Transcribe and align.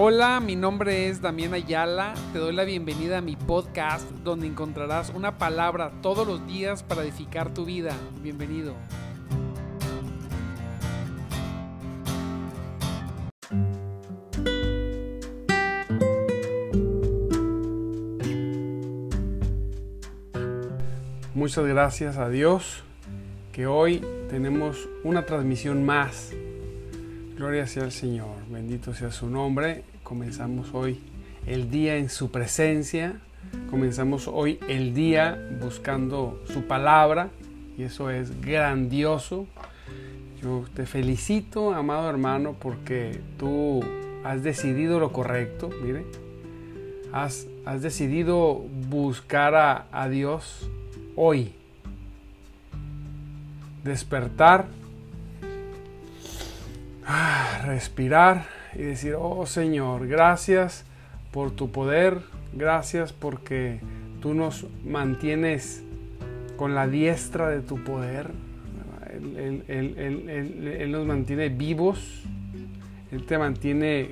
Hola, 0.00 0.38
mi 0.38 0.54
nombre 0.54 1.08
es 1.08 1.20
Damián 1.20 1.54
Ayala. 1.54 2.14
Te 2.32 2.38
doy 2.38 2.54
la 2.54 2.62
bienvenida 2.62 3.18
a 3.18 3.20
mi 3.20 3.34
podcast 3.34 4.08
donde 4.22 4.46
encontrarás 4.46 5.10
una 5.10 5.38
palabra 5.38 5.90
todos 6.02 6.24
los 6.24 6.46
días 6.46 6.84
para 6.84 7.02
edificar 7.02 7.52
tu 7.52 7.64
vida. 7.64 7.96
Bienvenido. 8.22 8.76
Muchas 21.34 21.66
gracias 21.66 22.18
a 22.18 22.28
Dios 22.28 22.84
que 23.50 23.66
hoy 23.66 24.00
tenemos 24.30 24.88
una 25.02 25.26
transmisión 25.26 25.84
más 25.84 26.32
Gloria 27.38 27.68
sea 27.68 27.84
al 27.84 27.92
Señor, 27.92 28.34
bendito 28.50 28.92
sea 28.94 29.12
su 29.12 29.30
nombre. 29.30 29.84
Comenzamos 30.02 30.74
hoy 30.74 30.98
el 31.46 31.70
día 31.70 31.96
en 31.96 32.08
su 32.08 32.32
presencia, 32.32 33.20
comenzamos 33.70 34.26
hoy 34.26 34.58
el 34.66 34.92
día 34.92 35.40
buscando 35.62 36.42
su 36.52 36.64
palabra 36.64 37.30
y 37.76 37.84
eso 37.84 38.10
es 38.10 38.40
grandioso. 38.40 39.46
Yo 40.42 40.64
te 40.74 40.84
felicito, 40.84 41.74
amado 41.74 42.10
hermano, 42.10 42.56
porque 42.58 43.20
tú 43.38 43.84
has 44.24 44.42
decidido 44.42 44.98
lo 44.98 45.12
correcto, 45.12 45.70
mire, 45.80 46.06
has, 47.12 47.46
has 47.64 47.82
decidido 47.82 48.64
buscar 48.90 49.54
a, 49.54 49.86
a 49.92 50.08
Dios 50.08 50.68
hoy, 51.14 51.52
despertar 53.84 54.66
respirar 57.64 58.46
y 58.74 58.82
decir, 58.82 59.14
oh 59.18 59.46
Señor, 59.46 60.06
gracias 60.08 60.84
por 61.32 61.50
tu 61.50 61.70
poder, 61.70 62.18
gracias 62.52 63.12
porque 63.12 63.80
tú 64.20 64.34
nos 64.34 64.66
mantienes 64.84 65.82
con 66.56 66.74
la 66.74 66.86
diestra 66.86 67.48
de 67.48 67.60
tu 67.60 67.82
poder. 67.82 68.30
Él, 69.68 70.88
nos 70.90 71.06
mantiene 71.06 71.48
vivos, 71.48 72.22
Él 73.10 73.24
te 73.24 73.38
mantiene 73.38 74.10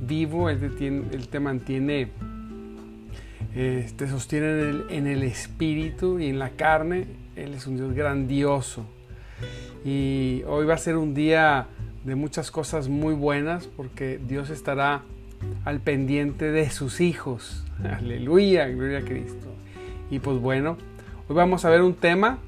vivo, 0.00 0.48
Él 0.48 1.28
te, 1.30 1.40
mantiene, 1.40 2.08
eh, 3.54 3.90
te 3.96 4.08
sostiene 4.08 4.46
en 4.46 4.58
el, 4.58 4.84
en 4.90 5.06
el 5.06 5.22
espíritu 5.24 6.18
y 6.18 6.28
en 6.28 6.38
la 6.38 6.50
carne. 6.50 7.06
Él 7.36 7.54
es 7.54 7.66
un 7.66 7.76
Dios 7.76 7.92
grandioso. 7.92 8.84
Y 9.84 10.42
hoy 10.46 10.64
va 10.64 10.74
a 10.74 10.78
ser 10.78 10.96
un 10.96 11.12
día 11.12 11.66
de 12.04 12.14
muchas 12.14 12.50
cosas 12.50 12.88
muy 12.88 13.14
buenas 13.14 13.66
porque 13.66 14.20
Dios 14.24 14.50
estará 14.50 15.02
al 15.64 15.80
pendiente 15.80 16.52
de 16.52 16.70
sus 16.70 17.00
hijos. 17.00 17.64
Aleluya, 17.82 18.68
gloria 18.68 18.98
a 18.98 19.02
Cristo. 19.02 19.48
Y 20.10 20.18
pues 20.18 20.38
bueno, 20.38 20.76
hoy 21.28 21.34
vamos 21.34 21.64
a 21.64 21.70
ver 21.70 21.82
un 21.82 21.94
tema 21.94 22.38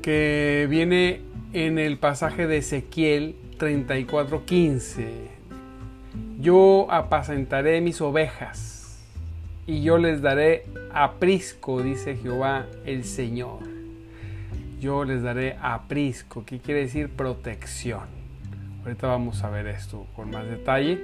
que 0.00 0.66
viene 0.70 1.20
en 1.52 1.78
el 1.78 1.98
pasaje 1.98 2.46
de 2.46 2.58
Ezequiel 2.58 3.34
34:15. 3.58 5.08
Yo 6.40 6.86
apacentaré 6.90 7.80
mis 7.80 8.00
ovejas 8.00 9.04
y 9.66 9.82
yo 9.82 9.98
les 9.98 10.22
daré 10.22 10.64
aprisco, 10.94 11.82
dice 11.82 12.16
Jehová 12.16 12.66
el 12.86 13.04
Señor 13.04 13.77
yo 14.80 15.04
les 15.04 15.22
daré 15.22 15.56
aprisco, 15.60 16.44
que 16.44 16.58
quiere 16.58 16.80
decir 16.80 17.10
protección. 17.10 18.06
Ahorita 18.84 19.08
vamos 19.08 19.42
a 19.42 19.50
ver 19.50 19.66
esto 19.66 20.06
con 20.14 20.30
más 20.30 20.46
detalle. 20.46 20.98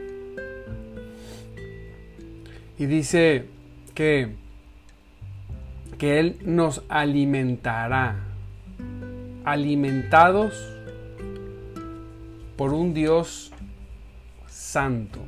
Y 2.78 2.86
dice 2.86 3.46
que, 3.94 4.34
que 5.98 6.18
Él 6.20 6.38
nos 6.44 6.82
alimentará, 6.88 8.16
alimentados 9.44 10.72
por 12.56 12.72
un 12.72 12.94
Dios 12.94 13.52
santo, 14.46 15.20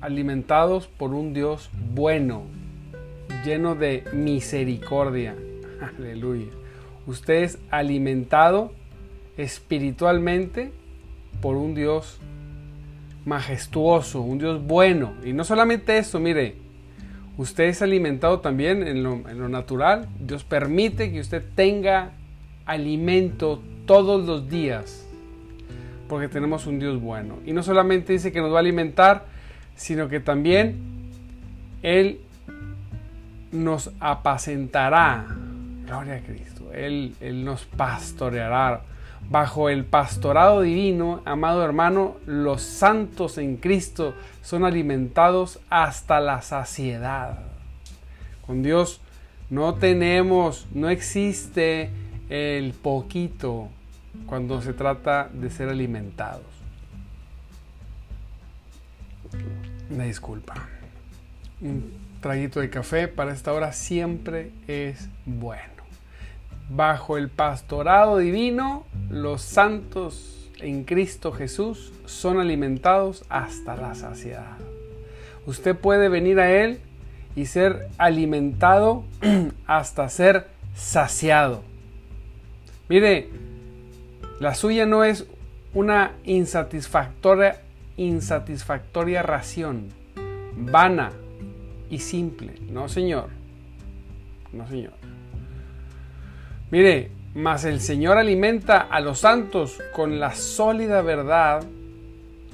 alimentados 0.00 0.86
por 0.86 1.12
un 1.12 1.32
Dios 1.32 1.70
bueno, 1.94 2.44
lleno 3.44 3.74
de 3.74 4.04
misericordia. 4.12 5.34
Aleluya 5.98 6.65
usted 7.06 7.42
es 7.42 7.58
alimentado 7.70 8.72
espiritualmente 9.36 10.72
por 11.40 11.56
un 11.56 11.74
Dios 11.74 12.18
majestuoso, 13.24 14.20
un 14.22 14.38
Dios 14.38 14.64
bueno. 14.64 15.12
Y 15.24 15.32
no 15.32 15.44
solamente 15.44 15.98
eso, 15.98 16.18
mire, 16.18 16.54
usted 17.36 17.64
es 17.64 17.82
alimentado 17.82 18.40
también 18.40 18.86
en 18.86 19.02
lo, 19.02 19.48
natural. 19.48 20.08
Dios 20.18 20.44
permite 20.44 21.12
que 21.12 21.20
usted 21.20 21.44
tenga 21.54 22.12
alimento 22.64 23.62
todos 23.84 24.24
los 24.26 24.48
días, 24.48 25.06
porque 26.08 26.28
tenemos 26.28 26.66
un 26.66 26.78
Dios 26.78 27.00
bueno. 27.00 27.38
Y 27.44 27.52
no 27.52 27.62
solamente 27.62 28.12
dice 28.12 28.32
que 28.32 28.40
nos 28.40 28.52
va 28.52 28.56
a 28.56 28.60
alimentar, 28.60 29.26
sino 29.74 30.08
que 30.08 30.20
también 30.20 30.76
Él 31.82 32.20
nos 33.52 33.90
apacentará. 34.00 35.26
Gloria 35.86 36.14
a 36.14 36.20
Cristo. 36.20 36.55
Él, 36.76 37.14
nos 37.44 37.64
pastoreará. 37.64 38.82
Bajo 39.28 39.70
el 39.70 39.84
pastorado 39.84 40.60
divino, 40.60 41.22
amado 41.24 41.64
hermano, 41.64 42.16
los 42.26 42.62
santos 42.62 43.38
en 43.38 43.56
Cristo 43.56 44.14
son 44.42 44.64
alimentados 44.64 45.58
hasta 45.68 46.20
la 46.20 46.42
saciedad. 46.42 47.38
Con 48.46 48.62
Dios 48.62 49.00
no 49.50 49.74
tenemos, 49.74 50.68
no 50.72 50.88
existe 50.90 51.90
el 52.28 52.72
poquito 52.72 53.68
cuando 54.26 54.60
se 54.60 54.72
trata 54.72 55.28
de 55.32 55.50
ser 55.50 55.68
alimentados. 55.68 56.44
Una 59.90 60.04
disculpa. 60.04 60.54
Un 61.60 61.92
traguito 62.20 62.60
de 62.60 62.70
café 62.70 63.08
para 63.08 63.32
esta 63.32 63.52
hora 63.52 63.72
siempre 63.72 64.50
es 64.66 65.08
bueno. 65.24 65.75
Bajo 66.68 67.16
el 67.16 67.28
pastorado 67.28 68.18
divino, 68.18 68.86
los 69.08 69.42
santos 69.42 70.50
en 70.60 70.84
Cristo 70.84 71.32
Jesús 71.32 71.92
son 72.06 72.40
alimentados 72.40 73.24
hasta 73.28 73.76
la 73.76 73.94
saciedad. 73.94 74.56
Usted 75.46 75.76
puede 75.76 76.08
venir 76.08 76.40
a 76.40 76.50
Él 76.50 76.80
y 77.36 77.46
ser 77.46 77.88
alimentado 77.98 79.04
hasta 79.66 80.08
ser 80.08 80.48
saciado. 80.74 81.62
Mire, 82.88 83.28
la 84.40 84.54
suya 84.54 84.86
no 84.86 85.04
es 85.04 85.26
una 85.72 86.12
insatisfactoria, 86.24 87.60
insatisfactoria 87.96 89.22
ración, 89.22 89.88
vana 90.56 91.12
y 91.90 91.98
simple. 91.98 92.54
No, 92.70 92.88
Señor. 92.88 93.28
No, 94.52 94.66
Señor. 94.68 94.94
Mire, 96.70 97.10
mas 97.34 97.64
el 97.64 97.80
Señor 97.80 98.18
alimenta 98.18 98.78
a 98.78 99.00
los 99.00 99.20
santos 99.20 99.78
con 99.92 100.18
la 100.18 100.34
sólida 100.34 101.00
verdad 101.02 101.64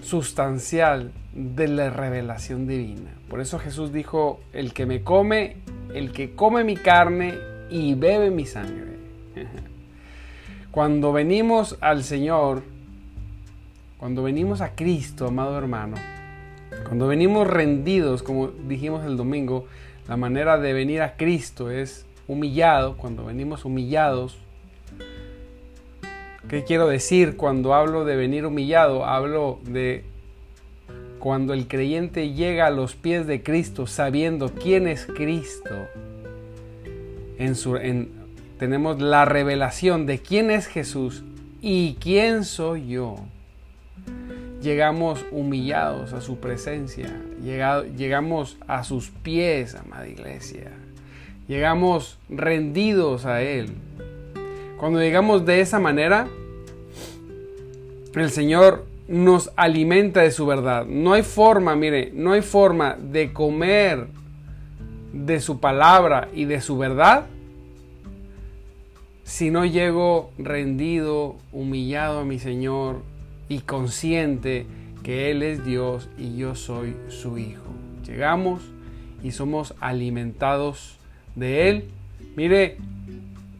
sustancial 0.02 1.12
de 1.32 1.68
la 1.68 1.88
revelación 1.88 2.66
divina. 2.66 3.10
Por 3.30 3.40
eso 3.40 3.58
Jesús 3.58 3.92
dijo, 3.92 4.40
el 4.52 4.74
que 4.74 4.84
me 4.84 5.02
come, 5.02 5.56
el 5.94 6.12
que 6.12 6.34
come 6.34 6.62
mi 6.64 6.76
carne 6.76 7.34
y 7.70 7.94
bebe 7.94 8.30
mi 8.30 8.44
sangre. 8.44 8.98
Cuando 10.70 11.12
venimos 11.12 11.78
al 11.80 12.02
Señor, 12.04 12.62
cuando 13.98 14.22
venimos 14.24 14.62
a 14.62 14.74
Cristo, 14.74 15.28
amado 15.28 15.56
hermano, 15.56 15.96
cuando 16.86 17.06
venimos 17.06 17.46
rendidos, 17.46 18.22
como 18.22 18.48
dijimos 18.48 19.04
el 19.04 19.16
domingo, 19.16 19.66
la 20.08 20.16
manera 20.16 20.58
de 20.58 20.72
venir 20.72 21.02
a 21.02 21.16
Cristo 21.16 21.70
es 21.70 22.04
humillado, 22.32 22.96
cuando 22.96 23.26
venimos 23.26 23.64
humillados, 23.64 24.38
¿qué 26.48 26.64
quiero 26.64 26.88
decir 26.88 27.36
cuando 27.36 27.74
hablo 27.74 28.04
de 28.04 28.16
venir 28.16 28.46
humillado? 28.46 29.04
Hablo 29.04 29.60
de 29.64 30.04
cuando 31.18 31.52
el 31.52 31.68
creyente 31.68 32.32
llega 32.32 32.66
a 32.66 32.70
los 32.70 32.96
pies 32.96 33.26
de 33.26 33.42
Cristo 33.42 33.86
sabiendo 33.86 34.50
quién 34.50 34.88
es 34.88 35.06
Cristo. 35.06 35.74
En 37.38 37.54
su, 37.54 37.78
tenemos 38.58 39.00
la 39.00 39.24
revelación 39.24 40.06
de 40.06 40.18
quién 40.18 40.50
es 40.50 40.66
Jesús 40.66 41.22
y 41.60 41.96
quién 42.00 42.44
soy 42.44 42.88
yo. 42.88 43.16
Llegamos 44.60 45.24
humillados 45.30 46.12
a 46.12 46.20
su 46.20 46.38
presencia, 46.38 47.20
llegamos 47.42 48.56
a 48.66 48.84
sus 48.84 49.10
pies, 49.10 49.74
amada 49.74 50.08
iglesia 50.08 50.70
llegamos 51.48 52.18
rendidos 52.28 53.26
a 53.26 53.42
Él. 53.42 53.70
Cuando 54.78 55.00
llegamos 55.00 55.46
de 55.46 55.60
esa 55.60 55.78
manera, 55.78 56.28
el 58.14 58.30
Señor 58.30 58.86
nos 59.08 59.50
alimenta 59.56 60.20
de 60.20 60.30
su 60.30 60.46
verdad. 60.46 60.86
No 60.86 61.12
hay 61.12 61.22
forma, 61.22 61.76
mire, 61.76 62.10
no 62.14 62.32
hay 62.32 62.42
forma 62.42 62.96
de 62.96 63.32
comer 63.32 64.06
de 65.12 65.40
su 65.40 65.60
palabra 65.60 66.28
y 66.34 66.46
de 66.46 66.60
su 66.60 66.78
verdad 66.78 67.26
si 69.24 69.50
no 69.50 69.64
llego 69.64 70.30
rendido, 70.36 71.36
humillado 71.52 72.20
a 72.20 72.24
mi 72.24 72.38
Señor 72.38 73.02
y 73.48 73.60
consciente 73.60 74.66
que 75.02 75.30
Él 75.30 75.42
es 75.42 75.64
Dios 75.64 76.10
y 76.18 76.36
yo 76.36 76.54
soy 76.54 76.96
su 77.08 77.38
Hijo. 77.38 77.62
Llegamos 78.06 78.62
y 79.22 79.30
somos 79.30 79.74
alimentados 79.80 80.98
de 81.34 81.68
Él. 81.68 81.84
Mire, 82.36 82.76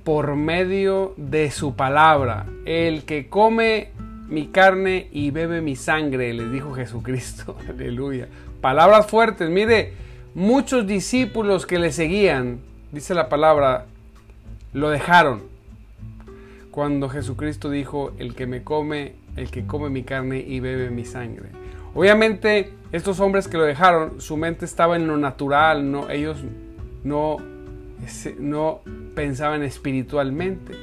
por 0.04 0.34
medio 0.36 1.14
de 1.16 1.50
su 1.50 1.74
palabra. 1.74 2.46
El 2.64 3.04
que 3.04 3.28
come 3.28 3.90
mi 4.28 4.46
carne 4.46 5.08
y 5.12 5.30
bebe 5.30 5.60
mi 5.60 5.76
sangre, 5.76 6.32
les 6.32 6.50
dijo 6.50 6.72
Jesucristo. 6.72 7.56
Aleluya. 7.68 8.28
Palabras 8.60 9.06
fuertes. 9.06 9.50
Mire, 9.50 9.92
muchos 10.34 10.86
discípulos 10.86 11.66
que 11.66 11.78
le 11.78 11.92
seguían, 11.92 12.60
dice 12.92 13.14
la 13.14 13.28
palabra, 13.28 13.86
lo 14.72 14.90
dejaron. 14.90 15.42
Cuando 16.70 17.10
Jesucristo 17.10 17.68
dijo, 17.68 18.12
el 18.18 18.34
que 18.34 18.46
me 18.46 18.62
come, 18.62 19.14
el 19.36 19.50
que 19.50 19.66
come 19.66 19.90
mi 19.90 20.04
carne 20.04 20.38
y 20.38 20.60
bebe 20.60 20.90
mi 20.90 21.04
sangre. 21.04 21.50
Obviamente, 21.94 22.72
estos 22.92 23.20
hombres 23.20 23.48
que 23.48 23.58
lo 23.58 23.64
dejaron, 23.64 24.22
su 24.22 24.38
mente 24.38 24.64
estaba 24.64 24.96
en 24.96 25.06
lo 25.06 25.18
natural, 25.18 25.90
no, 25.90 26.08
ellos 26.08 26.38
no, 27.04 27.36
no 28.38 28.80
pensaban 29.14 29.62
espiritualmente. 29.62 30.74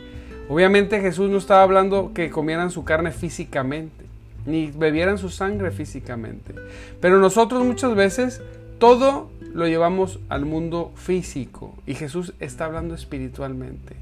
Obviamente 0.49 0.99
Jesús 1.01 1.29
no 1.29 1.37
estaba 1.37 1.63
hablando 1.63 2.11
que 2.13 2.29
comieran 2.29 2.71
su 2.71 2.83
carne 2.83 3.11
físicamente, 3.11 4.05
ni 4.45 4.71
bebieran 4.71 5.17
su 5.17 5.29
sangre 5.29 5.71
físicamente. 5.71 6.55
Pero 6.99 7.19
nosotros 7.19 7.63
muchas 7.63 7.93
veces 7.95 8.41
todo 8.79 9.29
lo 9.53 9.67
llevamos 9.67 10.19
al 10.29 10.45
mundo 10.45 10.91
físico 10.95 11.75
y 11.85 11.95
Jesús 11.95 12.33
está 12.39 12.65
hablando 12.65 12.95
espiritualmente. 12.95 13.95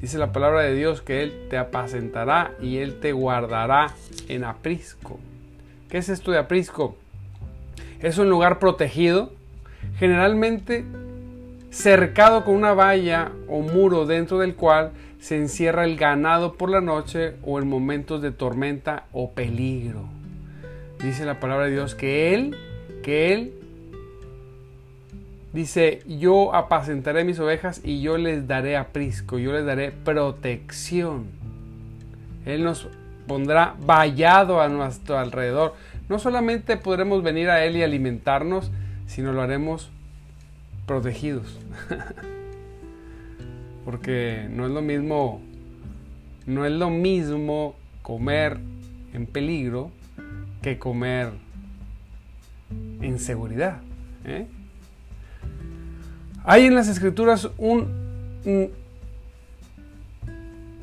Dice 0.00 0.18
la 0.18 0.32
palabra 0.32 0.60
de 0.60 0.74
Dios 0.74 1.00
que 1.00 1.22
Él 1.22 1.46
te 1.48 1.56
apacentará 1.56 2.52
y 2.60 2.78
Él 2.78 3.00
te 3.00 3.12
guardará 3.12 3.94
en 4.28 4.44
aprisco. 4.44 5.18
¿Qué 5.88 5.98
es 5.98 6.08
esto 6.08 6.32
de 6.32 6.38
aprisco? 6.38 6.96
Es 8.00 8.18
un 8.18 8.28
lugar 8.28 8.58
protegido, 8.58 9.32
generalmente 9.98 10.84
cercado 11.70 12.44
con 12.44 12.54
una 12.54 12.72
valla 12.72 13.32
o 13.48 13.60
muro 13.60 14.06
dentro 14.06 14.38
del 14.38 14.54
cual 14.54 14.92
se 15.18 15.36
encierra 15.36 15.84
el 15.84 15.96
ganado 15.96 16.54
por 16.54 16.70
la 16.70 16.80
noche 16.80 17.34
o 17.42 17.58
en 17.58 17.68
momentos 17.68 18.22
de 18.22 18.30
tormenta 18.30 19.04
o 19.12 19.32
peligro. 19.32 20.04
Dice 21.02 21.24
la 21.24 21.40
palabra 21.40 21.66
de 21.66 21.72
Dios 21.72 21.94
que 21.94 22.34
Él, 22.34 22.56
que 23.02 23.32
Él 23.32 23.52
dice, 25.52 26.02
yo 26.06 26.54
apacentaré 26.54 27.24
mis 27.24 27.38
ovejas 27.38 27.80
y 27.82 28.00
yo 28.00 28.18
les 28.18 28.46
daré 28.46 28.76
aprisco, 28.76 29.38
yo 29.38 29.52
les 29.52 29.64
daré 29.64 29.90
protección. 29.90 31.26
Él 32.44 32.62
nos 32.62 32.88
pondrá 33.26 33.74
vallado 33.80 34.60
a 34.60 34.68
nuestro 34.68 35.18
alrededor. 35.18 35.74
No 36.08 36.18
solamente 36.18 36.76
podremos 36.76 37.22
venir 37.22 37.50
a 37.50 37.64
Él 37.64 37.76
y 37.76 37.82
alimentarnos, 37.82 38.70
sino 39.06 39.32
lo 39.32 39.42
haremos 39.42 39.90
protegidos. 40.86 41.58
Porque 43.84 44.48
no 44.50 44.66
es 44.66 44.72
lo 44.72 44.82
mismo, 44.82 45.40
no 46.46 46.64
es 46.64 46.72
lo 46.72 46.90
mismo 46.90 47.76
comer 48.02 48.58
en 49.12 49.26
peligro 49.26 49.90
que 50.62 50.78
comer 50.78 51.32
en 53.00 53.18
seguridad. 53.18 53.80
¿eh? 54.24 54.46
Hay 56.44 56.66
en 56.66 56.74
las 56.74 56.88
escrituras 56.88 57.48
un, 57.58 57.88
un, 58.44 58.70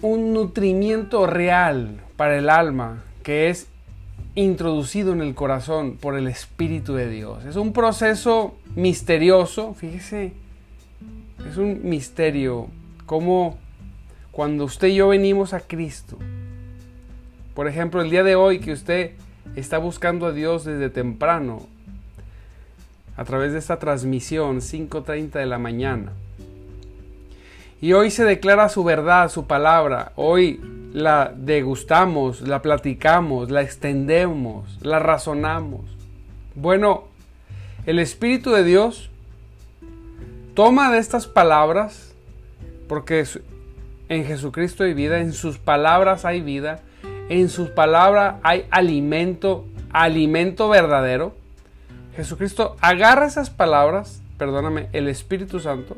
un 0.02 0.34
nutrimiento 0.34 1.28
real 1.28 2.02
para 2.16 2.38
el 2.38 2.50
alma 2.50 3.04
que 3.24 3.50
es 3.50 3.68
introducido 4.36 5.14
en 5.14 5.22
el 5.22 5.36
corazón 5.36 5.98
por 5.98 6.18
el 6.18 6.28
Espíritu 6.28 6.96
de 6.96 7.10
Dios. 7.10 7.46
Es 7.46 7.56
un 7.56 7.74
proceso 7.74 8.56
misterioso, 8.76 9.74
fíjese, 9.74 10.34
es 11.50 11.58
un 11.58 11.82
misterio 11.84 12.68
como 13.06 13.58
cuando 14.32 14.66
usted 14.66 14.88
y 14.88 14.96
yo 14.96 15.10
venimos 15.10 15.54
a 15.54 15.60
Cristo. 15.60 16.18
Por 17.54 17.68
ejemplo, 17.68 18.02
el 18.02 18.10
día 18.10 18.24
de 18.24 18.36
hoy 18.36 18.60
que 18.60 18.72
usted 18.72 19.12
está 19.56 19.78
buscando 19.78 20.26
a 20.26 20.32
Dios 20.32 20.66
desde 20.66 20.90
temprano, 20.90 21.68
a 23.16 23.24
través 23.26 23.52
de 23.52 23.60
esta 23.60 23.78
transmisión 23.78 24.62
5.30 24.62 25.34
de 25.34 25.46
la 25.46 25.60
mañana. 25.60 26.14
Y 27.80 27.94
hoy 27.94 28.10
se 28.10 28.24
declara 28.24 28.70
su 28.70 28.84
verdad, 28.84 29.30
su 29.30 29.46
palabra. 29.46 30.14
Hoy 30.16 30.60
la 30.94 31.34
degustamos, 31.36 32.42
la 32.42 32.62
platicamos, 32.62 33.50
la 33.50 33.64
extendemos, 33.64 34.78
la 34.84 35.00
razonamos. 35.00 35.82
Bueno, 36.54 37.06
el 37.88 37.98
Espíritu 37.98 38.52
de 38.52 38.64
Dios 38.64 39.10
toma 40.54 40.92
de 40.92 41.00
estas 41.00 41.26
palabras, 41.26 42.14
porque 42.88 43.26
en 44.08 44.26
Jesucristo 44.26 44.84
hay 44.84 44.94
vida, 44.94 45.20
en 45.20 45.34
sus 45.34 45.58
palabras 45.58 46.26
hay 46.26 46.42
vida, 46.42 46.82
en 47.28 47.50
sus 47.50 47.70
palabras 47.70 48.36
hay 48.44 48.68
alimento, 48.70 49.66
alimento 49.92 50.70
verdadero. 50.70 51.36
Jesucristo 52.16 52.76
agarra 52.82 53.26
esas 53.26 53.50
palabras, 53.50 54.22
perdóname, 54.38 54.90
el 54.94 55.08
Espíritu 55.08 55.60
Santo, 55.60 55.98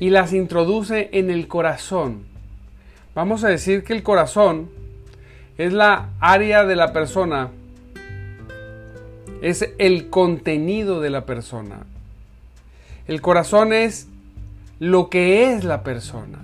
y 0.00 0.08
las 0.08 0.32
introduce 0.32 1.10
en 1.12 1.30
el 1.30 1.48
corazón. 1.48 2.31
Vamos 3.14 3.44
a 3.44 3.48
decir 3.48 3.84
que 3.84 3.92
el 3.92 4.02
corazón 4.02 4.70
es 5.58 5.72
la 5.72 6.10
área 6.20 6.64
de 6.64 6.76
la 6.76 6.92
persona 6.92 7.50
es 9.42 9.68
el 9.78 10.08
contenido 10.08 11.00
de 11.00 11.10
la 11.10 11.26
persona. 11.26 11.84
El 13.08 13.20
corazón 13.20 13.72
es 13.72 14.06
lo 14.78 15.10
que 15.10 15.52
es 15.52 15.64
la 15.64 15.82
persona. 15.82 16.38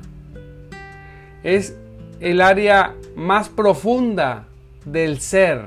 Es 1.44 1.76
el 2.18 2.40
área 2.40 2.94
más 3.14 3.48
profunda 3.48 4.46
del 4.84 5.20
ser. 5.20 5.66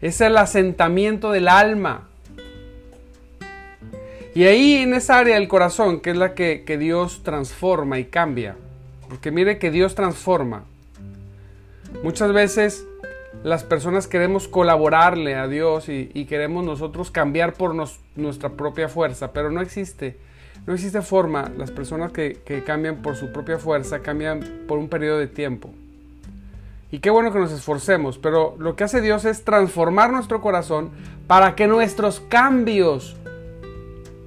Es 0.00 0.22
el 0.22 0.38
asentamiento 0.38 1.30
del 1.30 1.46
alma. 1.46 2.08
Y 4.34 4.44
ahí 4.44 4.76
en 4.76 4.94
esa 4.94 5.18
área 5.18 5.34
del 5.34 5.48
corazón, 5.48 6.00
que 6.00 6.10
es 6.10 6.16
la 6.16 6.34
que, 6.34 6.64
que 6.64 6.78
Dios 6.78 7.22
transforma 7.22 7.98
y 7.98 8.06
cambia. 8.06 8.56
Porque 9.10 9.30
mire 9.30 9.58
que 9.58 9.70
Dios 9.70 9.94
transforma. 9.94 10.64
Muchas 12.02 12.32
veces 12.32 12.86
las 13.42 13.64
personas 13.64 14.06
queremos 14.06 14.48
colaborarle 14.48 15.34
a 15.34 15.48
Dios 15.48 15.88
y, 15.88 16.24
queremos 16.26 16.64
nosotros 16.64 17.10
cambiar 17.10 17.52
por 17.52 17.74
nuestra 17.74 18.50
propia 18.50 18.88
fuerza, 18.88 19.32
pero 19.32 19.50
no 19.50 19.60
existe. 19.60 20.16
No 20.66 20.72
existe 20.72 21.02
forma. 21.02 21.50
Las 21.56 21.70
personas 21.70 22.12
que, 22.12 22.40
que 22.44 22.64
cambian 22.64 23.02
por 23.02 23.16
su 23.16 23.32
propia 23.32 23.58
fuerza 23.58 24.00
cambian 24.00 24.64
por 24.66 24.78
un 24.78 24.88
periodo 24.88 25.18
de 25.18 25.26
tiempo. 25.26 25.70
Y 26.92 26.98
qué 26.98 27.10
bueno 27.10 27.32
que 27.32 27.38
nos 27.38 27.52
esforcemos, 27.52 28.18
pero 28.18 28.56
lo 28.58 28.74
que 28.74 28.84
hace 28.84 29.00
Dios 29.00 29.24
es 29.24 29.44
transformar 29.44 30.10
nuestro 30.12 30.40
corazón 30.40 30.90
para 31.26 31.54
que 31.54 31.66
nuestros 31.68 32.20
cambios 32.20 33.16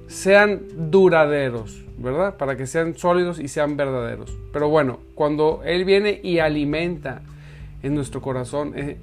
sean 0.06 0.62
duraderos, 0.90 1.83
¿verdad? 1.98 2.36
Para 2.36 2.56
que 2.56 2.66
sean 2.66 2.96
sólidos 2.96 3.38
y 3.38 3.48
sean 3.48 3.76
verdaderos. 3.76 4.36
Pero 4.52 4.68
bueno, 4.68 5.00
cuando 5.14 5.62
Él 5.64 5.84
viene 5.84 6.20
y 6.22 6.38
alimenta 6.38 7.22
en 7.82 7.94
nuestro 7.94 8.20
corazón, 8.20 8.72
eh, 8.76 8.98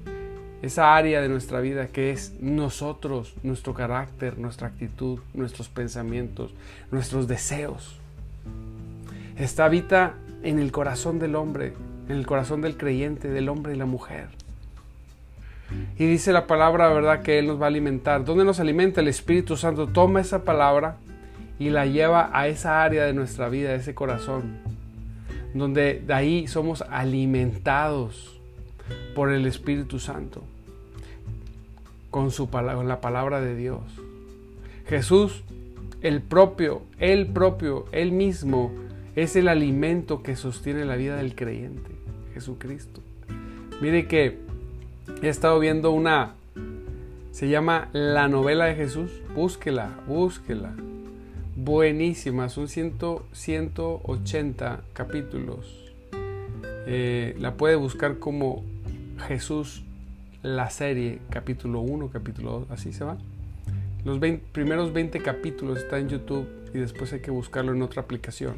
esa 0.62 0.94
área 0.94 1.20
de 1.20 1.28
nuestra 1.28 1.60
vida 1.60 1.88
que 1.88 2.10
es 2.10 2.34
nosotros, 2.40 3.34
nuestro 3.42 3.74
carácter, 3.74 4.38
nuestra 4.38 4.68
actitud, 4.68 5.18
nuestros 5.34 5.68
pensamientos, 5.68 6.52
nuestros 6.90 7.26
deseos. 7.26 7.96
Está 9.36 9.64
habita 9.64 10.14
en 10.44 10.60
el 10.60 10.70
corazón 10.70 11.18
del 11.18 11.34
hombre, 11.34 11.72
en 12.08 12.16
el 12.16 12.26
corazón 12.26 12.60
del 12.60 12.76
creyente, 12.76 13.28
del 13.28 13.48
hombre 13.48 13.74
y 13.74 13.76
la 13.76 13.86
mujer. 13.86 14.28
Y 15.98 16.06
dice 16.06 16.32
la 16.32 16.46
palabra, 16.46 16.92
¿verdad? 16.92 17.22
Que 17.22 17.38
Él 17.38 17.46
nos 17.46 17.60
va 17.60 17.64
a 17.64 17.68
alimentar. 17.68 18.24
¿Dónde 18.24 18.44
nos 18.44 18.60
alimenta? 18.60 19.00
El 19.00 19.08
Espíritu 19.08 19.56
Santo 19.56 19.88
toma 19.88 20.20
esa 20.20 20.44
palabra 20.44 20.96
y 21.58 21.70
la 21.70 21.86
lleva 21.86 22.30
a 22.32 22.48
esa 22.48 22.82
área 22.82 23.04
de 23.04 23.12
nuestra 23.12 23.48
vida, 23.48 23.70
a 23.70 23.74
ese 23.74 23.94
corazón, 23.94 24.58
donde 25.54 26.02
de 26.06 26.14
ahí 26.14 26.46
somos 26.48 26.82
alimentados 26.82 28.40
por 29.14 29.30
el 29.30 29.46
Espíritu 29.46 29.98
Santo, 29.98 30.42
con, 32.10 32.30
su 32.30 32.50
palabra, 32.50 32.84
la 32.84 33.00
palabra 33.00 33.40
de 33.40 33.54
Dios. 33.54 33.82
Jesús, 34.86 35.44
el 36.00 36.20
propio, 36.20 36.82
el 36.98 37.26
propio, 37.26 37.86
él 37.92 38.12
mismo, 38.12 38.72
es 39.14 39.36
el 39.36 39.48
alimento 39.48 40.22
que 40.22 40.36
sostiene 40.36 40.84
la 40.84 40.96
vida 40.96 41.16
del 41.16 41.34
creyente, 41.34 41.90
Jesucristo. 42.34 43.00
Mire 43.80 44.06
que 44.06 44.38
he 45.22 45.28
estado 45.28 45.58
viendo 45.58 45.90
una, 45.90 46.34
se 47.30 47.48
llama 47.48 47.88
La 47.92 48.28
novela 48.28 48.66
de 48.66 48.74
Jesús. 48.74 49.10
Búsquela, 49.34 49.90
búsquela. 50.06 50.74
Buenísima, 51.64 52.48
son 52.48 52.66
180 52.66 54.80
capítulos. 54.92 55.92
Eh, 56.88 57.36
la 57.38 57.54
puede 57.54 57.76
buscar 57.76 58.18
como 58.18 58.64
Jesús, 59.28 59.84
la 60.42 60.70
serie, 60.70 61.20
capítulo 61.30 61.78
1, 61.78 62.10
capítulo 62.10 62.66
2, 62.68 62.70
así 62.72 62.92
se 62.92 63.04
va. 63.04 63.16
Los 64.04 64.18
primeros 64.50 64.92
20 64.92 65.20
capítulos 65.20 65.78
están 65.78 66.00
en 66.00 66.08
YouTube 66.08 66.48
y 66.74 66.78
después 66.78 67.12
hay 67.12 67.20
que 67.20 67.30
buscarlo 67.30 67.72
en 67.72 67.82
otra 67.82 68.02
aplicación. 68.02 68.54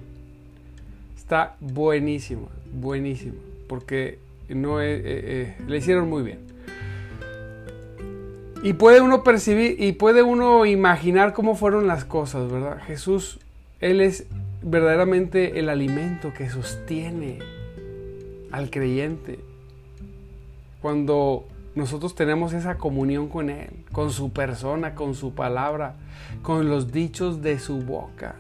Está 1.15 1.57
buenísima, 1.61 2.49
buenísima, 2.73 3.37
porque 3.69 4.19
no 4.49 4.81
eh, 4.81 5.03
eh, 5.05 5.57
le 5.69 5.77
hicieron 5.77 6.09
muy 6.09 6.23
bien. 6.23 6.54
Y 8.65 8.73
puede 8.73 9.03
uno 9.03 9.23
percibir 9.23 9.77
y 9.79 9.93
puede 9.93 10.23
uno 10.23 10.65
imaginar 10.65 11.35
cómo 11.35 11.55
fueron 11.55 11.87
las 11.87 12.07
cosas, 12.07 12.51
¿verdad? 12.51 12.79
Jesús, 12.87 13.39
Él 13.79 14.01
es 14.01 14.27
verdaderamente 14.63 15.59
el 15.59 15.69
alimento 15.69 16.33
que 16.33 16.49
sostiene 16.49 17.41
al 18.51 18.71
creyente. 18.71 19.39
Cuando 20.81 21.45
nosotros 21.75 22.15
tenemos 22.15 22.55
esa 22.55 22.79
comunión 22.79 23.29
con 23.29 23.51
Él, 23.51 23.69
con 23.93 24.11
su 24.11 24.33
persona, 24.33 24.95
con 24.95 25.15
su 25.15 25.35
palabra, 25.35 25.97
con 26.41 26.71
los 26.71 26.91
dichos 26.91 27.43
de 27.43 27.59
su 27.59 27.83
boca. 27.83 28.37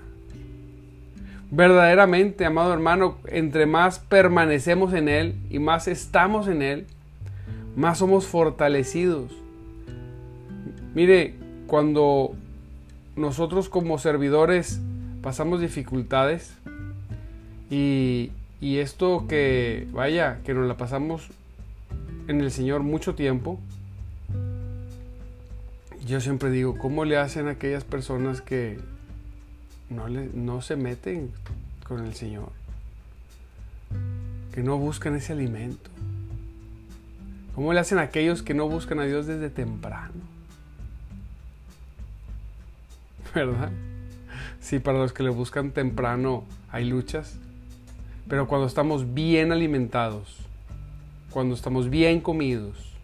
Verdaderamente, 1.50 2.46
amado 2.46 2.72
hermano, 2.72 3.18
entre 3.26 3.66
más 3.66 3.98
permanecemos 3.98 4.94
en 4.94 5.10
Él 5.10 5.34
y 5.50 5.58
más 5.58 5.86
estamos 5.86 6.48
en 6.48 6.62
Él, 6.62 6.86
más 7.76 7.98
somos 7.98 8.26
fortalecidos. 8.26 9.43
Mire, 10.94 11.34
cuando 11.66 12.36
nosotros 13.16 13.68
como 13.68 13.98
servidores 13.98 14.80
pasamos 15.22 15.60
dificultades 15.60 16.54
y, 17.68 18.30
esto 18.60 19.26
que, 19.28 19.88
vaya, 19.92 20.38
que 20.44 20.54
nos 20.54 20.66
la 20.66 20.76
pasamos 20.76 21.28
en 22.28 22.40
el 22.40 22.50
Señor 22.50 22.82
mucho 22.82 23.14
tiempo, 23.14 23.58
yo 26.06 26.20
siempre 26.20 26.50
digo, 26.50 26.78
¿cómo 26.78 27.04
le 27.04 27.16
hacen 27.16 27.48
aquellas 27.48 27.82
personas 27.84 28.40
que 28.40 28.78
no, 29.90 30.08
no 30.08 30.62
se 30.62 30.76
meten 30.76 31.30
con 31.88 32.06
el 32.06 32.14
Señor? 32.14 32.50
Que 34.52 34.62
no 34.62 34.78
buscan 34.78 35.16
ese 35.16 35.32
alimento. 35.32 35.90
¿Cómo 37.54 37.72
le 37.72 37.80
hacen 37.80 37.98
aquellos 37.98 38.42
que 38.42 38.54
no 38.54 38.68
buscan 38.68 39.00
a 39.00 39.04
Dios 39.04 39.26
desde 39.26 39.50
temprano? 39.50 40.33
¿Verdad? 43.34 43.70
Sí, 44.60 44.78
para 44.78 44.98
los 44.98 45.12
que 45.12 45.22
le 45.22 45.30
buscan 45.30 45.72
temprano 45.72 46.44
hay 46.70 46.84
luchas, 46.84 47.36
pero 48.28 48.46
cuando 48.46 48.66
estamos 48.66 49.12
bien 49.12 49.52
alimentados, 49.52 50.38
cuando 51.30 51.54
estamos 51.54 51.90
bien 51.90 52.20
comidos, 52.20 52.94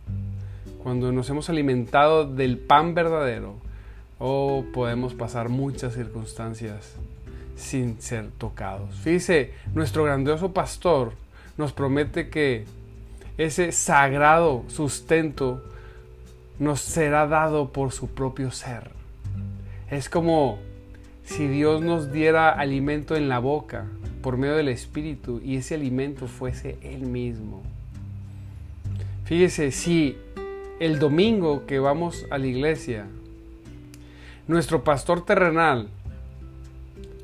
cuando 0.82 1.12
nos 1.12 1.28
hemos 1.28 1.50
alimentado 1.50 2.24
del 2.24 2.58
pan 2.58 2.94
verdadero, 2.94 3.56
o 4.18 4.64
podemos 4.72 5.14
pasar 5.14 5.48
muchas 5.48 5.94
circunstancias 5.94 6.94
sin 7.56 8.00
ser 8.00 8.30
tocados. 8.38 8.94
Fíjese, 8.96 9.52
nuestro 9.74 10.04
grandioso 10.04 10.52
pastor 10.52 11.12
nos 11.56 11.72
promete 11.72 12.28
que 12.30 12.64
ese 13.36 13.72
sagrado 13.72 14.64
sustento 14.68 15.62
nos 16.58 16.80
será 16.80 17.26
dado 17.26 17.72
por 17.72 17.92
su 17.92 18.08
propio 18.08 18.50
ser. 18.50 18.99
Es 19.90 20.08
como 20.08 20.58
si 21.24 21.48
Dios 21.48 21.82
nos 21.82 22.12
diera 22.12 22.50
alimento 22.50 23.16
en 23.16 23.28
la 23.28 23.40
boca 23.40 23.86
por 24.22 24.36
medio 24.36 24.54
del 24.54 24.68
Espíritu 24.68 25.40
y 25.44 25.56
ese 25.56 25.74
alimento 25.74 26.28
fuese 26.28 26.78
Él 26.82 27.00
mismo. 27.00 27.62
Fíjese, 29.24 29.72
si 29.72 30.16
el 30.78 31.00
domingo 31.00 31.66
que 31.66 31.80
vamos 31.80 32.24
a 32.30 32.38
la 32.38 32.46
iglesia, 32.46 33.06
nuestro 34.46 34.84
pastor 34.84 35.24
terrenal 35.24 35.88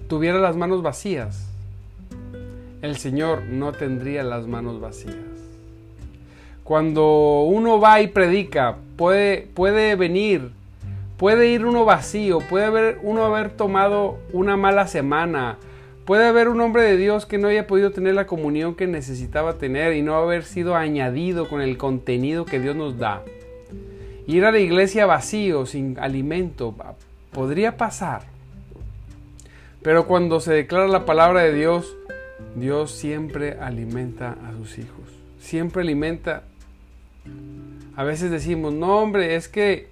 tuviera 0.08 0.38
las 0.40 0.56
manos 0.56 0.82
vacías, 0.82 1.48
el 2.82 2.96
Señor 2.96 3.44
no 3.44 3.72
tendría 3.72 4.24
las 4.24 4.46
manos 4.48 4.80
vacías. 4.80 5.14
Cuando 6.64 7.42
uno 7.42 7.78
va 7.78 8.00
y 8.00 8.08
predica, 8.08 8.76
puede, 8.96 9.48
puede 9.54 9.94
venir, 9.94 10.50
puede 11.16 11.48
ir 11.48 11.64
uno 11.64 11.84
vacío, 11.84 12.40
puede 12.40 12.66
haber, 12.66 12.98
uno 13.02 13.24
haber 13.24 13.50
tomado 13.50 14.18
una 14.32 14.56
mala 14.56 14.86
semana, 14.86 15.58
Puede 16.06 16.24
haber 16.24 16.48
un 16.48 16.60
hombre 16.60 16.84
de 16.84 16.96
Dios 16.96 17.26
que 17.26 17.36
no 17.36 17.48
haya 17.48 17.66
podido 17.66 17.90
tener 17.90 18.14
la 18.14 18.28
comunión 18.28 18.76
que 18.76 18.86
necesitaba 18.86 19.54
tener 19.54 19.92
y 19.94 20.02
no 20.02 20.14
haber 20.14 20.44
sido 20.44 20.76
añadido 20.76 21.48
con 21.48 21.60
el 21.60 21.76
contenido 21.76 22.44
que 22.44 22.60
Dios 22.60 22.76
nos 22.76 22.96
da. 22.96 23.24
Ir 24.28 24.44
a 24.44 24.52
la 24.52 24.60
iglesia 24.60 25.04
vacío, 25.04 25.66
sin 25.66 25.98
alimento, 25.98 26.76
podría 27.32 27.76
pasar. 27.76 28.22
Pero 29.82 30.06
cuando 30.06 30.38
se 30.38 30.54
declara 30.54 30.86
la 30.86 31.04
palabra 31.06 31.42
de 31.42 31.52
Dios, 31.52 31.96
Dios 32.54 32.92
siempre 32.92 33.58
alimenta 33.60 34.36
a 34.46 34.52
sus 34.52 34.78
hijos. 34.78 35.08
Siempre 35.40 35.82
alimenta. 35.82 36.44
A 37.96 38.04
veces 38.04 38.30
decimos, 38.30 38.72
no 38.72 38.98
hombre, 38.98 39.34
es 39.34 39.48
que 39.48 39.88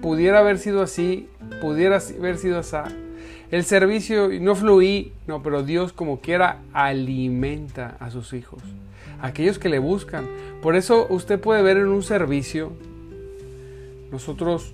pudiera 0.00 0.40
haber 0.40 0.58
sido 0.58 0.82
así, 0.82 1.28
pudiera 1.60 1.98
haber 2.18 2.38
sido 2.38 2.58
así 2.58 2.76
el 3.54 3.62
servicio 3.62 4.30
no 4.40 4.56
fluí, 4.56 5.12
no, 5.28 5.40
pero 5.42 5.62
Dios 5.62 5.92
como 5.92 6.20
quiera 6.20 6.58
alimenta 6.72 7.96
a 8.00 8.10
sus 8.10 8.32
hijos, 8.32 8.60
aquellos 9.22 9.60
que 9.60 9.68
le 9.68 9.78
buscan. 9.78 10.26
Por 10.60 10.74
eso 10.74 11.06
usted 11.08 11.38
puede 11.38 11.62
ver 11.62 11.76
en 11.76 11.86
un 11.86 12.02
servicio, 12.02 12.72
nosotros 14.10 14.72